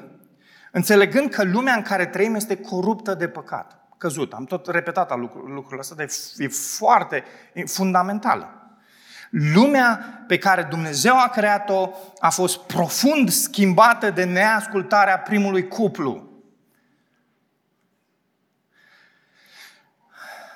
[0.72, 4.32] înțelegând că lumea în care trăim este coruptă de păcat, căzut.
[4.32, 8.50] Am tot repetat lucrul, lucrul ăsta, dar e foarte e fundamentală.
[9.30, 16.35] Lumea pe care Dumnezeu a creat-o a fost profund schimbată de neascultarea primului cuplu.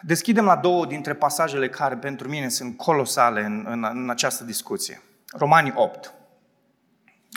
[0.02, 5.02] Deschidem la două dintre pasajele care pentru mine sunt colosale în, în, în această discuție.
[5.32, 6.14] Romanii 8.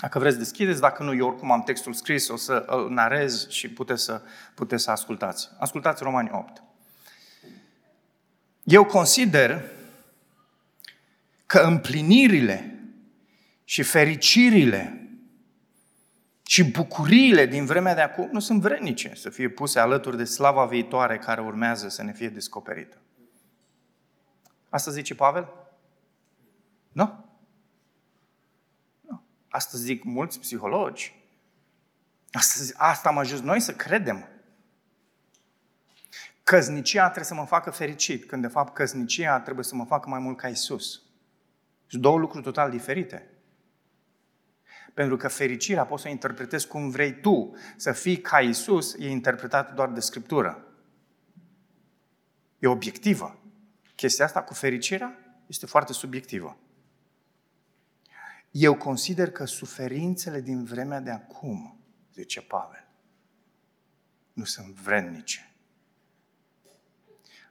[0.01, 3.69] Dacă vreți, deschideți, dacă nu, eu oricum am textul scris, o să îl narez și
[3.69, 4.21] puteți să,
[4.55, 5.49] puteți să ascultați.
[5.59, 6.63] Ascultați Romanii 8.
[8.63, 9.63] Eu consider
[11.45, 12.79] că împlinirile
[13.63, 15.02] și fericirile
[16.53, 20.65] și bucuriile din vremea de acum nu sunt vrednice să fie puse alături de slava
[20.65, 22.97] viitoare care urmează să ne fie descoperită.
[24.69, 25.49] Asta zice Pavel?
[26.91, 27.25] Nu?
[29.01, 29.23] nu.
[29.49, 31.15] Asta zic mulți psihologi.
[32.31, 34.27] Asta, asta am ajuns noi să credem.
[36.43, 40.19] Căznicia trebuie să mă facă fericit, când de fapt căznicia trebuie să mă facă mai
[40.19, 41.01] mult ca Isus.
[41.87, 43.32] Sunt două lucruri total diferite.
[44.93, 47.55] Pentru că fericirea poți să o interpretezi cum vrei tu.
[47.77, 50.67] Să fii ca Isus e interpretat doar de Scriptură.
[52.59, 53.37] E obiectivă.
[53.95, 56.57] Chestia asta cu fericirea este foarte subiectivă.
[58.51, 61.79] Eu consider că suferințele din vremea de acum,
[62.13, 62.87] zice Pavel,
[64.33, 65.53] nu sunt vrednice.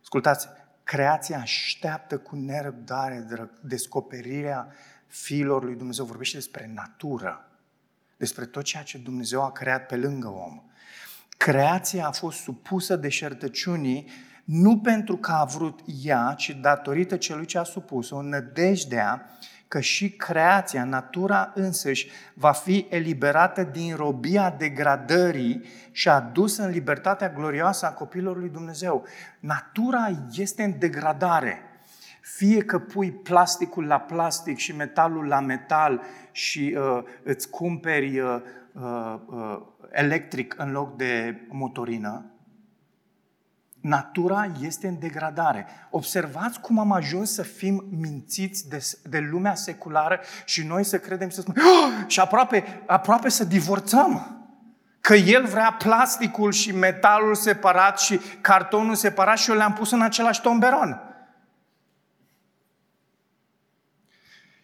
[0.01, 0.49] Ascultați,
[0.85, 3.27] creația așteaptă cu nerăbdare
[3.63, 4.75] descoperirea
[5.13, 7.51] fiilor lui Dumnezeu, vorbește despre natură,
[8.17, 10.63] despre tot ceea ce Dumnezeu a creat pe lângă om.
[11.37, 14.11] Creația a fost supusă deșertăciunii
[14.45, 19.27] nu pentru că a vrut ea, ci datorită celui ce a supus-o, nădejdea
[19.69, 27.31] că și creația, natura însăși, va fi eliberată din robia degradării și adusă în libertatea
[27.31, 29.07] glorioasă a copilor lui Dumnezeu.
[29.41, 31.72] Natura este în degradare.
[32.23, 38.41] Fie că pui plasticul la plastic și metalul la metal și uh, îți cumperi uh,
[38.73, 42.25] uh, uh, electric în loc de motorină,
[43.81, 45.67] natura este în degradare.
[45.91, 51.31] Observați cum am ajuns să fim mințiți de, de lumea seculară și noi să credem
[51.31, 52.05] să spunem oh!
[52.07, 54.37] și aproape, aproape să divorțăm.
[55.01, 60.03] Că el vrea plasticul și metalul separat și cartonul separat și eu le-am pus în
[60.03, 61.12] același tomberon.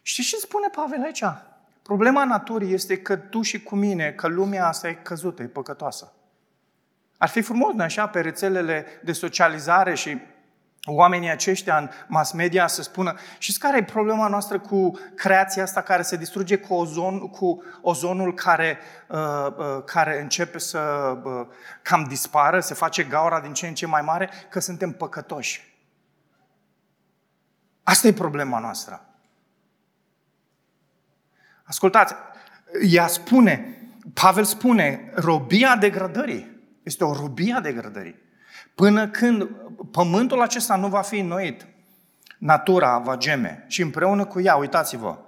[0.08, 1.24] Știți ce spune Pavel aici?
[1.82, 6.12] Problema naturii este că tu și cu mine, că lumea asta e căzută, e păcătoasă.
[7.18, 10.18] Ar fi frumos, nu așa, pe rețelele de socializare și
[10.84, 15.82] oamenii aceștia în mass media să spună și care e problema noastră cu creația asta
[15.82, 19.18] care se distruge cu, ozon, cu ozonul care, uh,
[19.56, 20.78] uh, care începe să
[21.24, 21.46] uh,
[21.82, 25.76] cam dispară, se face gaura din ce în ce mai mare, că suntem păcătoși.
[27.82, 29.07] Asta e problema noastră.
[31.68, 32.14] Ascultați,
[32.90, 33.78] ea spune,
[34.14, 36.56] Pavel spune, robia degradării.
[36.82, 38.14] Este o robia a degradării.
[38.74, 39.48] Până când
[39.90, 41.66] pământul acesta nu va fi înnoit,
[42.38, 45.18] natura va geme și împreună cu ea, uitați-vă,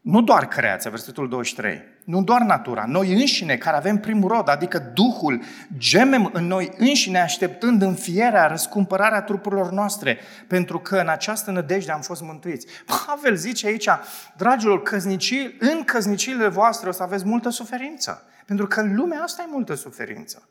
[0.00, 4.78] nu doar creația, versetul 23, nu doar natura, noi înșine care avem primul rod, adică
[4.78, 5.42] Duhul,
[5.78, 12.00] gemem în noi înșine așteptând înfierea, răscumpărarea trupurilor noastre, pentru că în această nădejde am
[12.00, 12.66] fost mântuiți.
[13.06, 13.88] Pavel zice aici,
[14.36, 19.42] dragilor, căznicii, în căznicile voastre o să aveți multă suferință, pentru că în lumea asta
[19.42, 20.48] e multă suferință.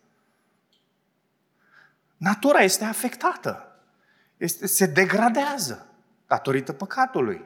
[2.18, 3.80] Natura este afectată,
[4.38, 5.88] este, se degradează
[6.28, 7.42] datorită păcatului.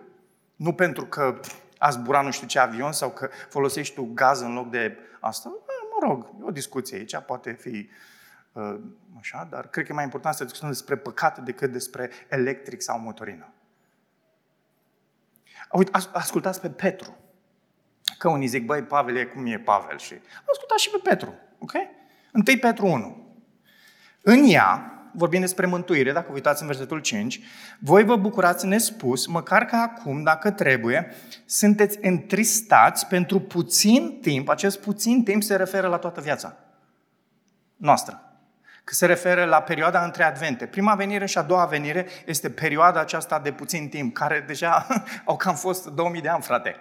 [0.55, 1.39] Nu pentru că
[1.83, 5.49] a zbura nu știu ce avion sau că folosești tu gaz în loc de asta.
[5.67, 7.89] Mă rog, e o discuție aici, poate fi
[8.51, 8.79] uh,
[9.19, 12.99] așa, dar cred că e mai important să discutăm despre păcat decât despre electric sau
[12.99, 13.53] motorină.
[15.71, 17.17] Uite, ascultați pe Petru.
[18.17, 19.97] Că unii zic, băi, Pavel e cum e Pavel.
[19.97, 20.13] Și
[20.49, 21.73] ascultați și pe Petru, ok?
[22.33, 23.35] 1 Petru 1.
[24.21, 27.39] În ea, vorbim despre mântuire, dacă vă uitați în versetul 5,
[27.79, 34.79] voi vă bucurați nespus, măcar că acum, dacă trebuie, sunteți întristați pentru puțin timp, acest
[34.79, 36.57] puțin timp se referă la toată viața
[37.75, 38.21] noastră.
[38.83, 40.65] Că se referă la perioada între advente.
[40.65, 44.87] Prima venire și a doua venire este perioada aceasta de puțin timp, care deja
[45.25, 46.75] au cam fost 2000 de ani, frate.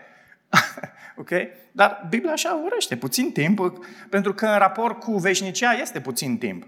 [1.20, 1.30] ok?
[1.72, 3.78] Dar Biblia așa urăște, puțin timp,
[4.10, 6.64] pentru că în raport cu veșnicia este puțin timp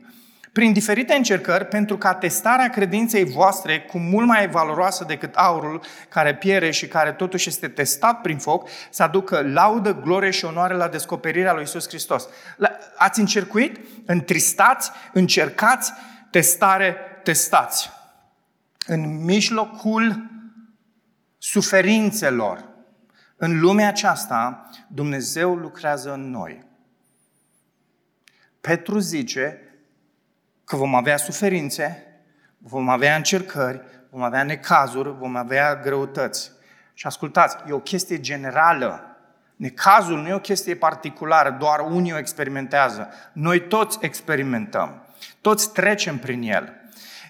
[0.54, 6.34] prin diferite încercări pentru ca testarea credinței voastre, cu mult mai valoroasă decât aurul care
[6.34, 10.88] piere și care totuși este testat prin foc, să aducă laudă, glorie și onoare la
[10.88, 12.28] descoperirea lui Isus Hristos.
[12.96, 13.80] Ați încercuit?
[14.06, 15.92] Întristați, încercați,
[16.30, 17.90] testare, testați.
[18.86, 20.30] În mijlocul
[21.38, 22.64] suferințelor,
[23.36, 26.64] în lumea aceasta, Dumnezeu lucrează în noi.
[28.60, 29.58] Petru zice,
[30.64, 32.06] că vom avea suferințe,
[32.58, 36.50] vom avea încercări, vom avea necazuri, vom avea greutăți.
[36.94, 39.16] Și ascultați, e o chestie generală.
[39.56, 43.08] Necazul nu e o chestie particulară, doar unii o experimentează.
[43.32, 45.02] Noi toți experimentăm.
[45.40, 46.72] Toți trecem prin el.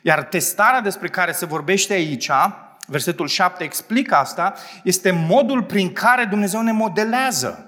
[0.03, 2.31] Iar testarea despre care se vorbește aici,
[2.87, 7.64] versetul 7 explică asta, este modul prin care Dumnezeu ne modelează.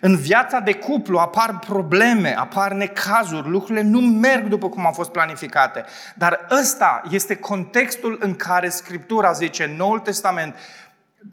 [0.00, 5.10] În viața de cuplu apar probleme, apar necazuri, lucrurile nu merg după cum au fost
[5.10, 5.84] planificate.
[6.14, 10.56] Dar ăsta este contextul în care Scriptura zice, Noul Testament,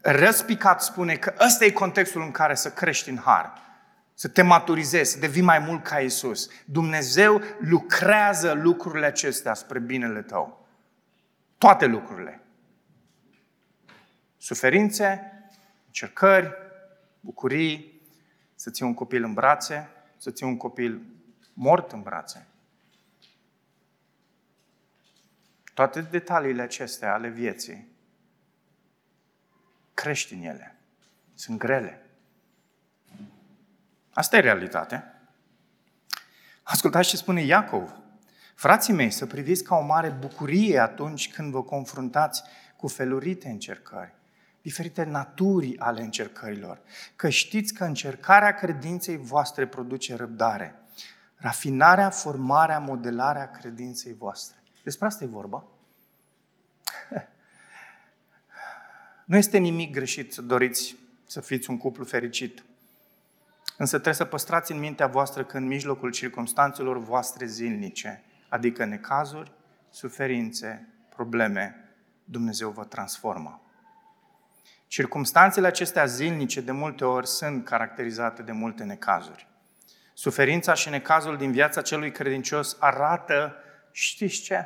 [0.02, 3.54] răspicat spune că ăsta e contextul în care să crești în har.
[4.14, 6.50] Să te maturizezi, să devii mai mult ca Isus.
[6.66, 10.68] Dumnezeu lucrează lucrurile acestea spre binele tău.
[11.58, 12.42] Toate lucrurile.
[14.38, 15.32] Suferințe,
[15.86, 16.54] încercări,
[17.20, 17.91] bucurii,
[18.62, 21.02] să ții un copil în brațe, să ții un copil
[21.54, 22.48] mort în brațe.
[25.74, 27.88] Toate detaliile acestea ale vieții
[29.94, 30.80] crești în ele.
[31.34, 32.06] Sunt grele.
[34.14, 35.22] Asta e realitatea.
[36.64, 37.94] Ascultați ce spune Iacov.
[38.56, 42.44] Frații mei, să priviți ca o mare bucurie atunci când vă confruntați
[42.78, 44.20] cu felurite încercări
[44.62, 46.80] diferite naturi ale încercărilor.
[47.16, 50.76] Că știți că încercarea credinței voastre produce răbdare.
[51.36, 54.58] Rafinarea, formarea, modelarea credinței voastre.
[54.84, 55.64] Despre asta e vorba.
[59.26, 60.96] Nu este nimic greșit să doriți
[61.28, 62.64] să fiți un cuplu fericit.
[63.78, 69.52] Însă trebuie să păstrați în mintea voastră că în mijlocul circunstanțelor voastre zilnice, adică necazuri,
[69.90, 71.90] suferințe, probleme,
[72.24, 73.61] Dumnezeu vă transformă.
[74.92, 79.48] Circumstanțele acestea zilnice de multe ori sunt caracterizate de multe necazuri.
[80.14, 83.56] Suferința și necazul din viața celui credincios arată,
[83.92, 84.66] știți ce?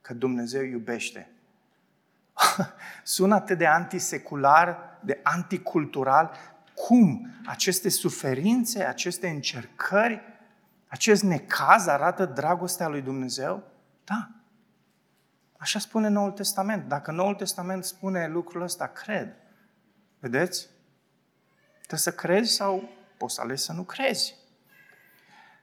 [0.00, 1.30] Că Dumnezeu iubește.
[3.02, 6.36] Sună atât de antisecular, de anticultural,
[6.74, 10.20] cum aceste suferințe, aceste încercări,
[10.86, 13.62] acest necaz arată dragostea lui Dumnezeu?
[14.04, 14.28] Da.
[15.56, 16.88] Așa spune Noul Testament.
[16.88, 19.34] Dacă Noul Testament spune lucrul ăsta, cred.
[20.20, 20.68] Vedeți?
[21.72, 24.34] Trebuie să crezi sau poți să alegi să nu crezi.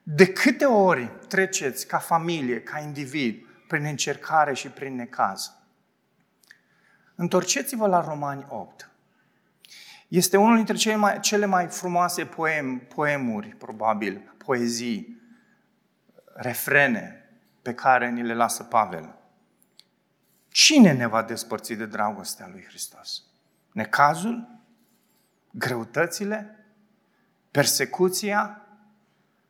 [0.02, 5.52] De câte ori treceți ca familie, ca individ, prin încercare și prin necaz?
[7.14, 8.90] Întorceți-vă la Romani 8.
[10.08, 15.22] Este unul dintre cele mai, cele mai frumoase poem, poemuri, probabil, poezii,
[16.34, 17.30] refrene
[17.62, 19.14] pe care ni le lasă Pavel.
[20.48, 23.22] Cine ne va despărți de dragostea lui Hristos?
[23.72, 24.57] Necazul?
[25.50, 26.66] Greutățile,
[27.50, 28.66] persecuția,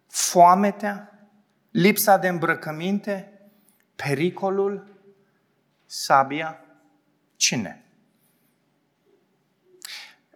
[0.07, 1.29] foametea,
[1.71, 3.33] lipsa de îmbrăcăminte,
[3.97, 5.01] pericolul,
[5.87, 6.61] sabia?
[7.37, 7.83] Cine?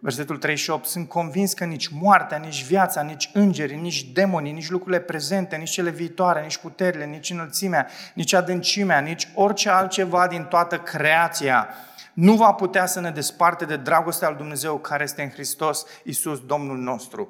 [0.05, 0.87] Versetul 38.
[0.87, 5.71] Sunt convins că nici moartea, nici viața, nici îngerii, nici demonii, nici lucrurile prezente, nici
[5.71, 11.69] cele viitoare, nici puterile, nici înălțimea, nici adâncimea, nici orice altceva din toată creația
[12.15, 16.41] nu va putea să ne desparte de dragostea lui Dumnezeu care este în Hristos Iisus,
[16.47, 17.29] Domnul nostru.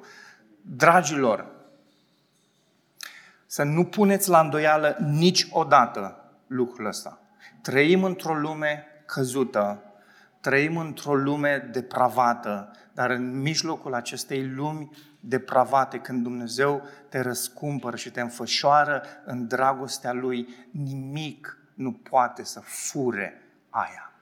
[0.61, 1.47] Dragilor,
[3.45, 7.19] să nu puneți la îndoială niciodată lucrul ăsta.
[7.61, 9.83] Trăim într-o lume căzută,
[10.41, 18.11] trăim într-o lume depravată, dar în mijlocul acestei lumi depravate, când Dumnezeu te răscumpără și
[18.11, 24.12] te înfășoară în dragostea Lui, nimic nu poate să fure aia.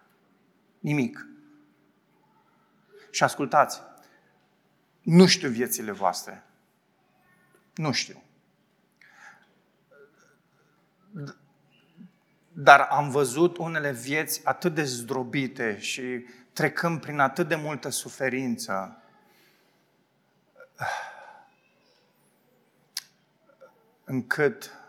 [0.82, 1.26] Nimic.
[3.12, 3.82] Și ascultați,
[5.02, 6.44] nu știu viețile voastre.
[7.76, 8.24] Nu știu.
[12.52, 19.04] Dar am văzut unele vieți atât de zdrobite și trecând prin atât de multă suferință,
[24.04, 24.81] încât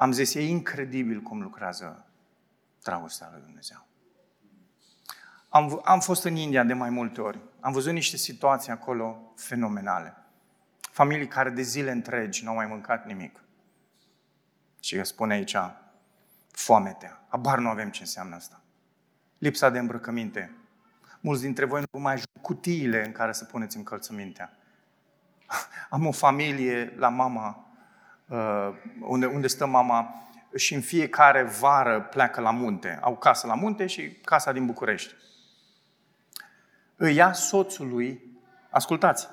[0.00, 2.06] am zis, e incredibil cum lucrează
[2.82, 3.86] dragostea lui Dumnezeu.
[5.48, 7.40] Am, am fost în India de mai multe ori.
[7.60, 10.16] Am văzut niște situații acolo fenomenale.
[10.80, 13.44] Familii care de zile întregi nu au mai mâncat nimic.
[14.80, 15.56] Și spune aici,
[16.50, 17.24] foametea.
[17.28, 18.60] Abar nu avem ce înseamnă asta.
[19.38, 20.56] Lipsa de îmbrăcăminte.
[21.20, 24.56] Mulți dintre voi nu mai ajung cutiile în care să puneți încălțămintea.
[25.90, 27.69] Am o familie la mama, uh,
[29.00, 30.14] unde, unde stă mama,
[30.56, 32.98] și în fiecare vară pleacă la munte.
[33.00, 35.14] Au casă la munte și casa din București.
[36.96, 38.38] Îi ia soțului,
[38.70, 39.28] ascultați,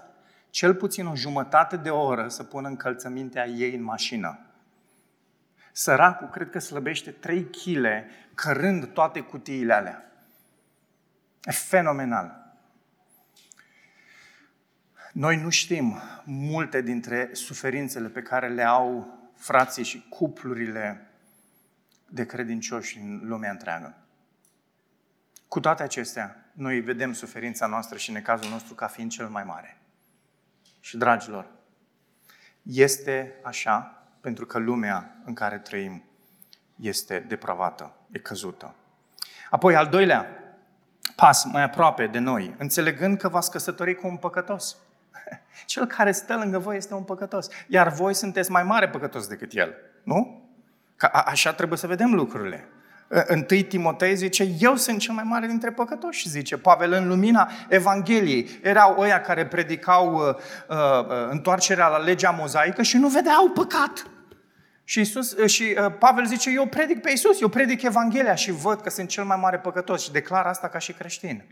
[0.50, 4.40] cel puțin o jumătate de oră să pună încălțămintea ei în mașină.
[5.72, 7.86] Săracul cred că slăbește 3 kg
[8.34, 10.12] cărând toate cutiile alea.
[11.44, 12.47] E fenomenal.
[15.18, 21.12] Noi nu știm multe dintre suferințele pe care le au frații și cuplurile
[22.10, 23.96] de credincioși în lumea întreagă.
[25.48, 29.78] Cu toate acestea, noi vedem suferința noastră și necazul nostru ca fiind cel mai mare.
[30.80, 31.48] Și, dragilor,
[32.62, 36.04] este așa pentru că lumea în care trăim
[36.76, 38.76] este depravată, e căzută.
[39.50, 40.26] Apoi, al doilea
[41.16, 44.78] pas mai aproape de noi, înțelegând că v-ați căsătorit cu un păcătos.
[45.66, 49.54] Cel care stă lângă voi este un păcătos, iar voi sunteți mai mare păcătos decât
[49.54, 50.46] el, nu?
[50.96, 52.68] Ca așa trebuie să vedem lucrurile.
[53.10, 58.60] Întâi Timotei zice, eu sunt cel mai mare dintre păcătoși, zice Pavel, în lumina Evangheliei.
[58.64, 60.36] Erau ăia care predicau uh,
[60.70, 64.08] uh, întoarcerea la legea mozaică și nu vedeau păcat.
[64.84, 68.52] Și, Iisus, uh, și uh, Pavel zice, eu predic pe Iisus, eu predic Evanghelia și
[68.52, 71.44] văd că sunt cel mai mare păcătos și declar asta ca și creștin.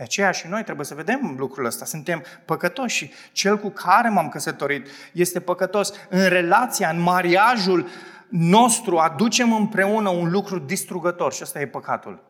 [0.00, 1.84] De aceea și noi trebuie să vedem lucrul ăsta.
[1.84, 5.92] Suntem păcătoși și cel cu care m-am căsătorit este păcătos.
[6.08, 7.88] În relația, în mariajul
[8.28, 12.22] nostru aducem împreună un lucru distrugător și ăsta e păcatul.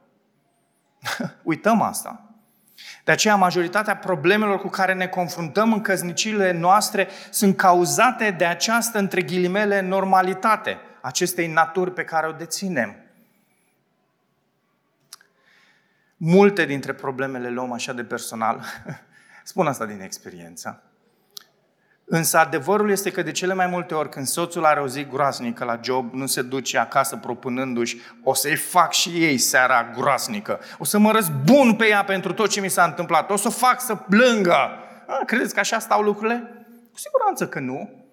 [1.42, 2.30] Uităm asta.
[3.04, 8.98] De aceea, majoritatea problemelor cu care ne confruntăm în căsnicile noastre sunt cauzate de această,
[8.98, 13.09] între ghilimele, normalitate, acestei naturi pe care o deținem.
[16.22, 18.64] Multe dintre problemele le luăm așa de personal.
[19.44, 20.82] Spun asta din experiență.
[22.04, 25.64] Însă adevărul este că de cele mai multe ori când soțul are o zi groasnică
[25.64, 30.60] la job, nu se duce acasă propunându-și o să-i fac și ei seara groasnică.
[30.78, 33.30] O să mă răzbun pe ea pentru tot ce mi s-a întâmplat.
[33.30, 34.54] O să o fac să plângă.
[35.06, 36.66] A, credeți că așa stau lucrurile?
[36.92, 38.04] Cu siguranță că nu.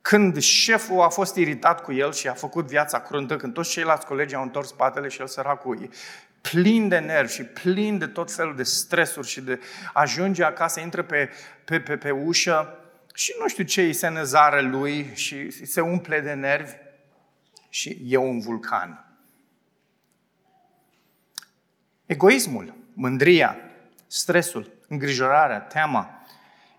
[0.00, 4.06] Când șeful a fost iritat cu el și a făcut viața cruntă, când toți ceilalți
[4.06, 5.88] colegi au întors spatele și el săracul
[6.50, 9.60] plin de nervi și plin de tot felul de stresuri și de
[9.92, 11.30] ajunge acasă, intră pe,
[11.64, 12.78] pe, pe, pe ușă
[13.14, 16.72] și nu știu ce îi se năzară lui și se umple de nervi
[17.68, 19.04] și e un vulcan.
[22.06, 23.56] Egoismul, mândria,
[24.06, 26.26] stresul, îngrijorarea, teama,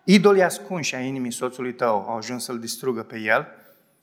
[0.04, 3.48] idolii ascunși a inimii soțului tău au ajuns să-l distrugă pe el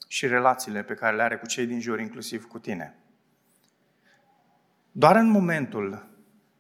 [0.09, 2.99] și relațiile pe care le are cu cei din jur, inclusiv cu tine.
[4.97, 6.07] Doar în momentul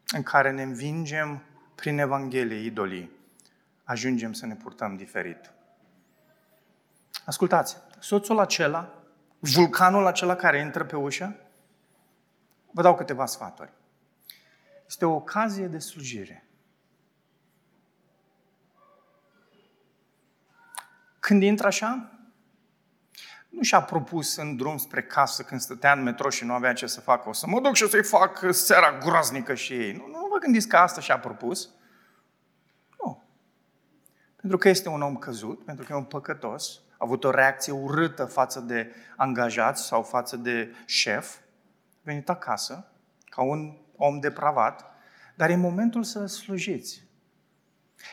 [0.06, 1.42] în care ne învingem
[1.74, 3.10] prin Evanghelie idolii,
[3.84, 5.52] ajungem să ne purtăm diferit.
[7.24, 9.02] Ascultați, soțul acela,
[9.38, 11.36] vulcanul acela care intră pe ușă,
[12.74, 13.72] Vă dau câteva sfaturi.
[14.86, 16.44] Este o ocazie de slujire.
[21.18, 22.13] Când intră așa,
[23.54, 26.86] nu și-a propus în drum spre casă când stătea în metro și nu avea ce
[26.86, 27.28] să facă.
[27.28, 29.92] O să mă duc și o să-i fac seara groaznică și ei.
[29.92, 31.70] Nu, nu vă gândiți că asta și-a propus.
[32.98, 33.22] Nu.
[34.36, 37.72] Pentru că este un om căzut, pentru că e un păcătos, a avut o reacție
[37.72, 42.88] urâtă față de angajați sau față de șef, a venit acasă
[43.24, 44.84] ca un om depravat,
[45.34, 47.02] dar e momentul să slujiți.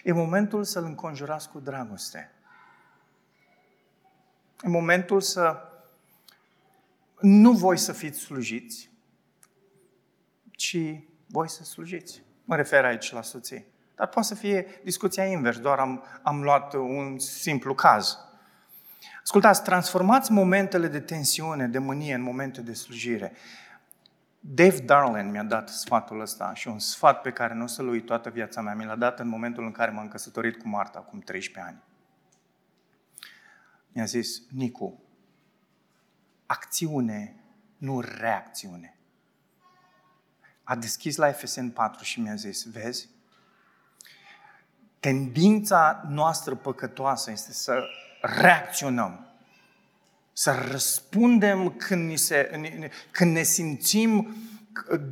[0.04, 2.32] E momentul să-l înconjurați cu dragoste.
[4.64, 5.55] E momentul să
[7.20, 8.89] nu voi să fiți slujiți,
[10.51, 10.78] ci
[11.26, 12.22] voi să slujiți.
[12.43, 13.66] Mă refer aici la soții.
[13.95, 18.18] Dar poate să fie discuția invers, doar am, am luat un simplu caz.
[19.22, 23.34] Ascultați, transformați momentele de tensiune, de mânie în momente de slujire.
[24.39, 28.05] Dave Darling mi-a dat sfatul ăsta și un sfat pe care nu o să-l uit
[28.05, 28.74] toată viața mea.
[28.74, 31.91] Mi l-a dat în momentul în care m-am căsătorit cu Marta, acum 13 ani
[33.92, 35.02] mi-a zis, Nicu,
[36.46, 37.36] acțiune,
[37.78, 38.98] nu reacțiune.
[40.64, 43.10] A deschis la FSN 4 și mi-a zis, vezi,
[45.00, 47.84] tendința noastră păcătoasă este să
[48.22, 49.26] reacționăm,
[50.34, 52.62] să răspundem când, ni se,
[53.12, 54.36] când ne simțim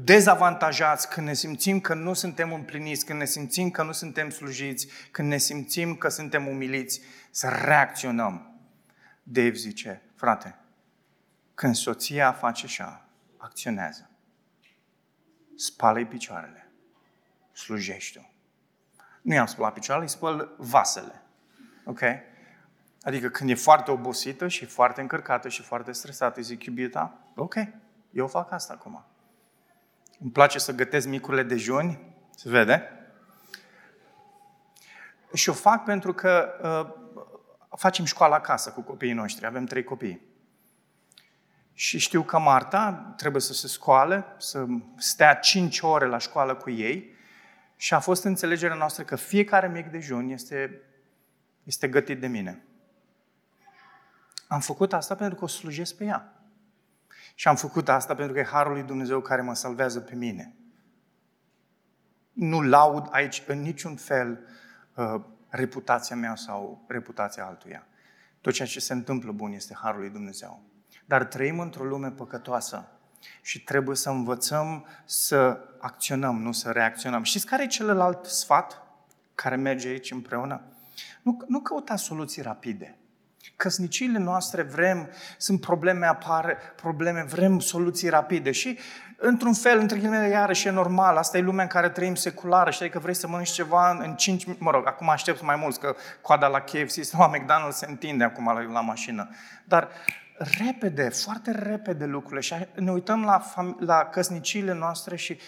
[0.04, 4.88] dezavantajați, când ne simțim că nu suntem împliniți, când ne simțim că nu suntem slujiți,
[5.12, 7.02] când ne simțim că suntem umiliți,
[7.32, 8.49] să reacționăm.
[9.32, 10.56] Dave zice, frate,
[11.54, 13.06] când soția face așa,
[13.38, 14.10] acționează,
[15.56, 16.72] spală-i picioarele,
[17.52, 18.22] slujește-o.
[19.22, 21.22] Nu i-am spălat picioarele, îi spăl vasele.
[21.86, 22.02] Ok?
[23.02, 27.56] Adică când e foarte obosită și foarte încărcată și foarte stresată, îi zic, iubita, ok,
[28.12, 29.04] eu fac asta acum.
[30.20, 32.00] Îmi place să gătesc micurile dejuni,
[32.36, 32.94] se vede?
[35.34, 37.09] Și o fac pentru că uh,
[37.78, 40.28] facem școală acasă cu copiii noștri, avem trei copii.
[41.74, 44.66] Și știu că Marta trebuie să se scoale, să
[44.98, 47.18] stea 5 ore la școală cu ei
[47.76, 50.82] și a fost înțelegerea noastră că fiecare mic dejun este,
[51.64, 52.64] este gătit de mine.
[54.48, 56.34] Am făcut asta pentru că o slujesc pe ea.
[57.36, 60.56] Și am făcut asta pentru că e Harul lui Dumnezeu care mă salvează pe mine.
[62.32, 64.40] Nu laud aici în niciun fel
[64.94, 67.88] uh, reputația mea sau reputația altuia.
[68.42, 70.62] Tot ceea ce se întâmplă bun este Harul lui Dumnezeu.
[71.06, 72.88] Dar trăim într-o lume păcătoasă
[73.42, 77.24] și trebuie să învățăm să acționăm, nu să reacționăm.
[77.24, 78.82] Știți care e celălalt sfat
[79.36, 80.62] care merge aici împreună?
[81.22, 82.98] Nu, nu căuta soluții rapide.
[83.56, 88.78] Căsniciile noastre vrem, sunt probleme, apar probleme, vrem soluții rapide și
[89.22, 92.90] într-un fel, între ghilimele, iarăși e normal, asta e lumea în care trăim seculară, știi
[92.90, 95.96] că vrei să mănânci ceva în 5 minute, mă rog, acum aștept mai mulți, că
[96.22, 99.30] coada la KFC sau la McDonald's se întinde acum la, la mașină.
[99.66, 99.88] Dar
[100.38, 105.40] repede, foarte repede lucrurile și ne uităm la, fam- la căsniciile noastre și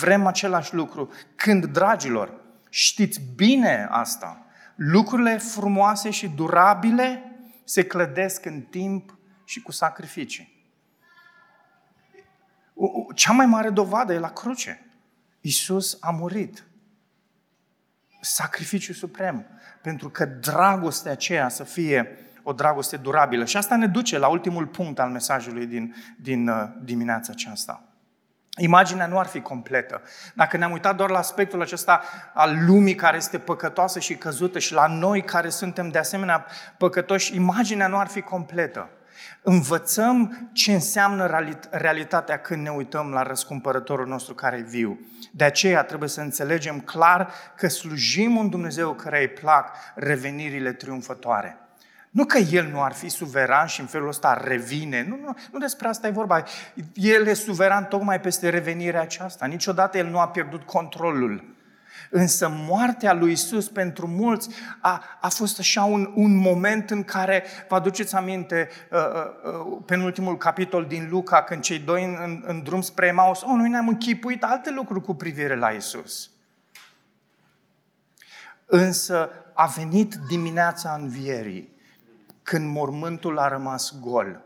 [0.00, 1.10] vrem același lucru.
[1.34, 2.32] Când, dragilor,
[2.68, 7.22] știți bine asta, lucrurile frumoase și durabile
[7.64, 10.55] se clădesc în timp și cu sacrificii.
[13.14, 14.86] Cea mai mare dovadă e la cruce.
[15.40, 16.64] Isus a murit.
[18.20, 19.46] Sacrificiu suprem.
[19.82, 23.44] Pentru că dragostea aceea să fie o dragoste durabilă.
[23.44, 27.82] Și asta ne duce la ultimul punct al mesajului din, din uh, dimineața aceasta.
[28.58, 30.02] Imaginea nu ar fi completă.
[30.34, 32.02] Dacă ne-am uitat doar la aspectul acesta
[32.34, 36.46] al lumii care este păcătoasă și căzută și la noi care suntem de asemenea
[36.78, 38.90] păcătoși, imaginea nu ar fi completă.
[39.42, 45.00] Învățăm ce înseamnă realitatea când ne uităm la răscumpărătorul nostru care e viu.
[45.30, 51.58] De aceea trebuie să înțelegem clar că slujim un Dumnezeu care îi plac revenirile triumfătoare.
[52.10, 55.06] Nu că El nu ar fi suveran și în felul ăsta revine.
[55.08, 56.42] Nu, nu, nu despre asta e vorba.
[56.94, 59.46] El e suveran tocmai peste revenirea aceasta.
[59.46, 61.55] Niciodată El nu a pierdut controlul.
[62.10, 64.48] Însă moartea lui Isus pentru mulți
[64.80, 69.78] a, a fost așa un, un moment în care, vă aduceți aminte, uh, uh, uh
[69.86, 73.68] penultimul capitol din Luca, când cei doi în, în, în drum spre Emaus, oh, noi
[73.68, 76.30] ne-am închipuit alte lucruri cu privire la Isus.
[78.66, 81.74] Însă a venit dimineața învierii
[82.42, 84.44] când mormântul a rămas gol.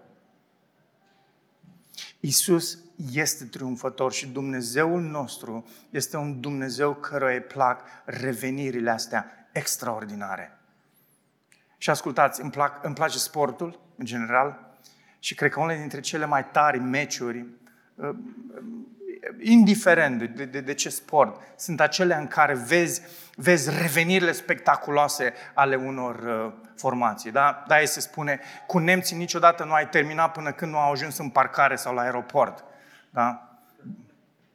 [2.20, 2.78] Isus
[3.12, 10.58] este triumfător și Dumnezeul nostru este un Dumnezeu căruia îi plac revenirile astea extraordinare.
[11.78, 14.74] Și ascultați, îmi, plac, îmi place sportul, în general,
[15.18, 17.46] și cred că unele dintre cele mai tari meciuri
[17.94, 18.10] uh,
[19.38, 23.02] indiferent de, de, de ce sport, sunt acele în care vezi,
[23.34, 27.30] vezi revenirile spectaculoase ale unor uh, formații.
[27.30, 27.64] Da?
[27.66, 31.28] Da, se spune, cu nemții niciodată nu ai terminat până când nu au ajuns în
[31.28, 32.64] parcare sau la aeroport.
[33.10, 33.44] Da?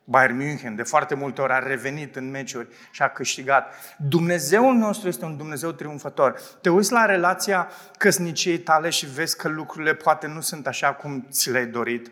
[0.08, 3.74] Bayern München de foarte multe ori a revenit în meciuri și a câștigat.
[3.98, 6.40] Dumnezeul nostru este un Dumnezeu triumfător.
[6.62, 11.28] Te uiți la relația căsniciei tale și vezi că lucrurile poate nu sunt așa cum
[11.30, 12.12] ți le-ai dorit.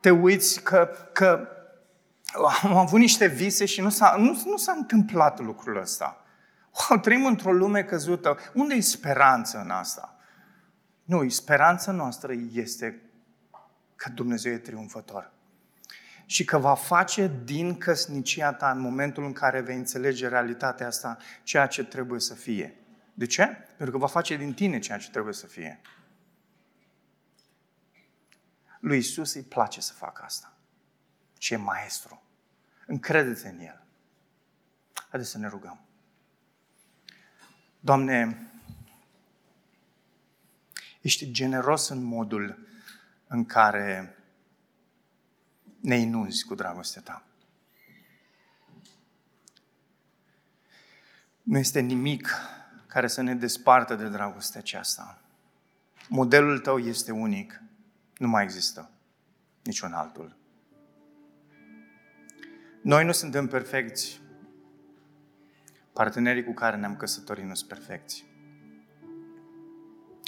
[0.00, 1.48] Te uiți că, că
[2.62, 6.20] am avut niște vise și nu s-a, nu, nu s-a întâmplat lucrul ăsta.
[6.88, 8.36] Wow, trăim într-o lume căzută.
[8.54, 10.16] Unde e speranță în asta?
[11.04, 13.05] Nu, speranța noastră este
[13.96, 15.34] că Dumnezeu e triumfător
[16.26, 21.18] și că va face din căsnicia ta în momentul în care vei înțelege realitatea asta
[21.42, 22.76] ceea ce trebuie să fie.
[23.14, 23.46] De ce?
[23.46, 25.80] Pentru că va face din tine ceea ce trebuie să fie.
[28.80, 30.52] Lui Isus îi place să facă asta.
[31.38, 32.22] Și e maestru.
[32.86, 33.82] Încrede-te în El.
[35.08, 35.80] Haideți să ne rugăm.
[37.80, 38.50] Doamne,
[41.00, 42.65] ești generos în modul
[43.26, 44.16] în care
[45.80, 47.24] ne inunzi cu dragostea ta.
[51.42, 52.34] Nu este nimic
[52.86, 55.20] care să ne despartă de dragostea aceasta.
[56.08, 57.62] Modelul tău este unic.
[58.18, 58.90] Nu mai există
[59.62, 60.36] niciun altul.
[62.82, 64.20] Noi nu suntem perfecți.
[65.92, 68.24] Partenerii cu care ne-am căsătorit nu sunt perfecți.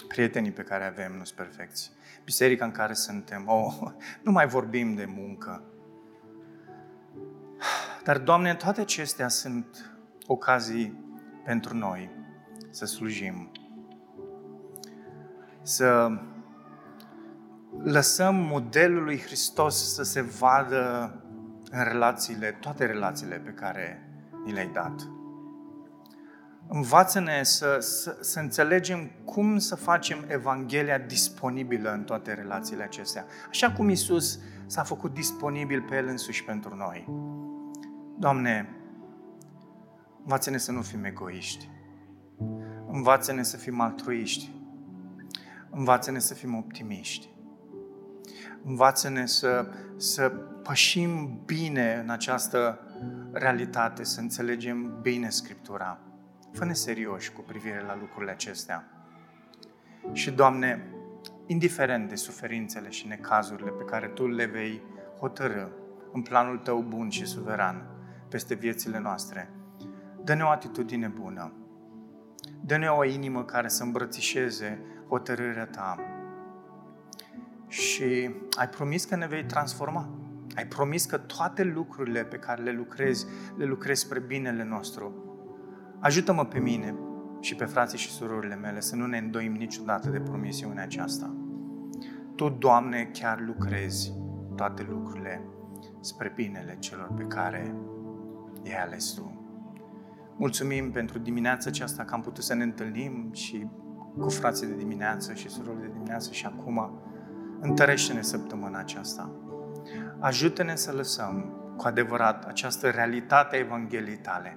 [0.08, 1.92] Prietenii pe care avem nu sunt perfecți
[2.28, 3.44] biserica în care suntem.
[3.46, 3.74] Oh,
[4.24, 5.62] nu mai vorbim de muncă.
[8.04, 11.04] Dar, Doamne, toate acestea sunt ocazii
[11.44, 12.10] pentru noi
[12.70, 13.50] să slujim.
[15.62, 16.20] Să
[17.82, 21.14] lăsăm modelul lui Hristos să se vadă
[21.70, 24.08] în relațiile, toate relațiile pe care
[24.44, 25.08] ni le-ai dat.
[26.70, 33.24] Învață-ne să, să, să înțelegem cum să facem Evanghelia disponibilă în toate relațiile acestea.
[33.48, 37.08] Așa cum Isus s-a făcut disponibil pe El însuși pentru noi.
[38.18, 38.68] Doamne,
[40.22, 41.68] învață-ne să nu fim egoiști.
[42.90, 44.50] Învață-ne să fim altruiști.
[45.70, 47.28] Învață-ne să fim optimiști.
[48.64, 49.66] Învață-ne să,
[49.96, 50.28] să
[50.62, 52.80] pășim bine în această
[53.32, 55.98] realitate, să înțelegem bine Scriptura
[56.52, 58.84] Fă-ne serioși cu privire la lucrurile acestea.
[60.12, 60.86] Și, Doamne,
[61.46, 64.82] indiferent de suferințele și necazurile pe care Tu le vei
[65.18, 65.66] hotărâ
[66.12, 67.86] în planul Tău bun și suveran
[68.28, 69.50] peste viețile noastre,
[70.24, 71.52] dă-ne o atitudine bună.
[72.60, 75.96] Dă-ne o inimă care să îmbrățișeze hotărârea Ta.
[77.68, 80.08] Și ai promis că ne vei transforma.
[80.56, 83.26] Ai promis că toate lucrurile pe care le lucrezi,
[83.56, 85.27] le lucrezi spre binele nostru
[86.00, 86.94] Ajută-mă pe mine
[87.40, 91.36] și pe frații și surorile mele să nu ne îndoim niciodată de promisiunea aceasta.
[92.34, 94.12] Tu, Doamne, chiar lucrezi
[94.56, 95.44] toate lucrurile
[96.00, 97.74] spre binele celor pe care
[98.62, 99.32] i-ai ales Tu.
[100.36, 103.66] Mulțumim pentru dimineața aceasta că am putut să ne întâlnim și
[104.18, 107.00] cu frații de dimineață și surorile de dimineață și acum
[107.60, 109.30] întărește-ne săptămâna aceasta.
[110.18, 114.56] Ajută-ne să lăsăm cu adevărat această realitate a Evangheliei tale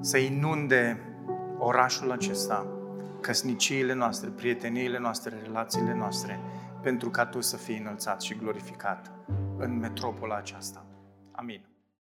[0.00, 1.00] să inunde
[1.58, 2.66] orașul acesta,
[3.20, 6.40] căsniciile noastre, prieteniile noastre, relațiile noastre,
[6.82, 9.12] pentru ca Tu să fii înălțat și glorificat
[9.56, 10.84] în metropola aceasta.
[11.32, 11.67] Amin.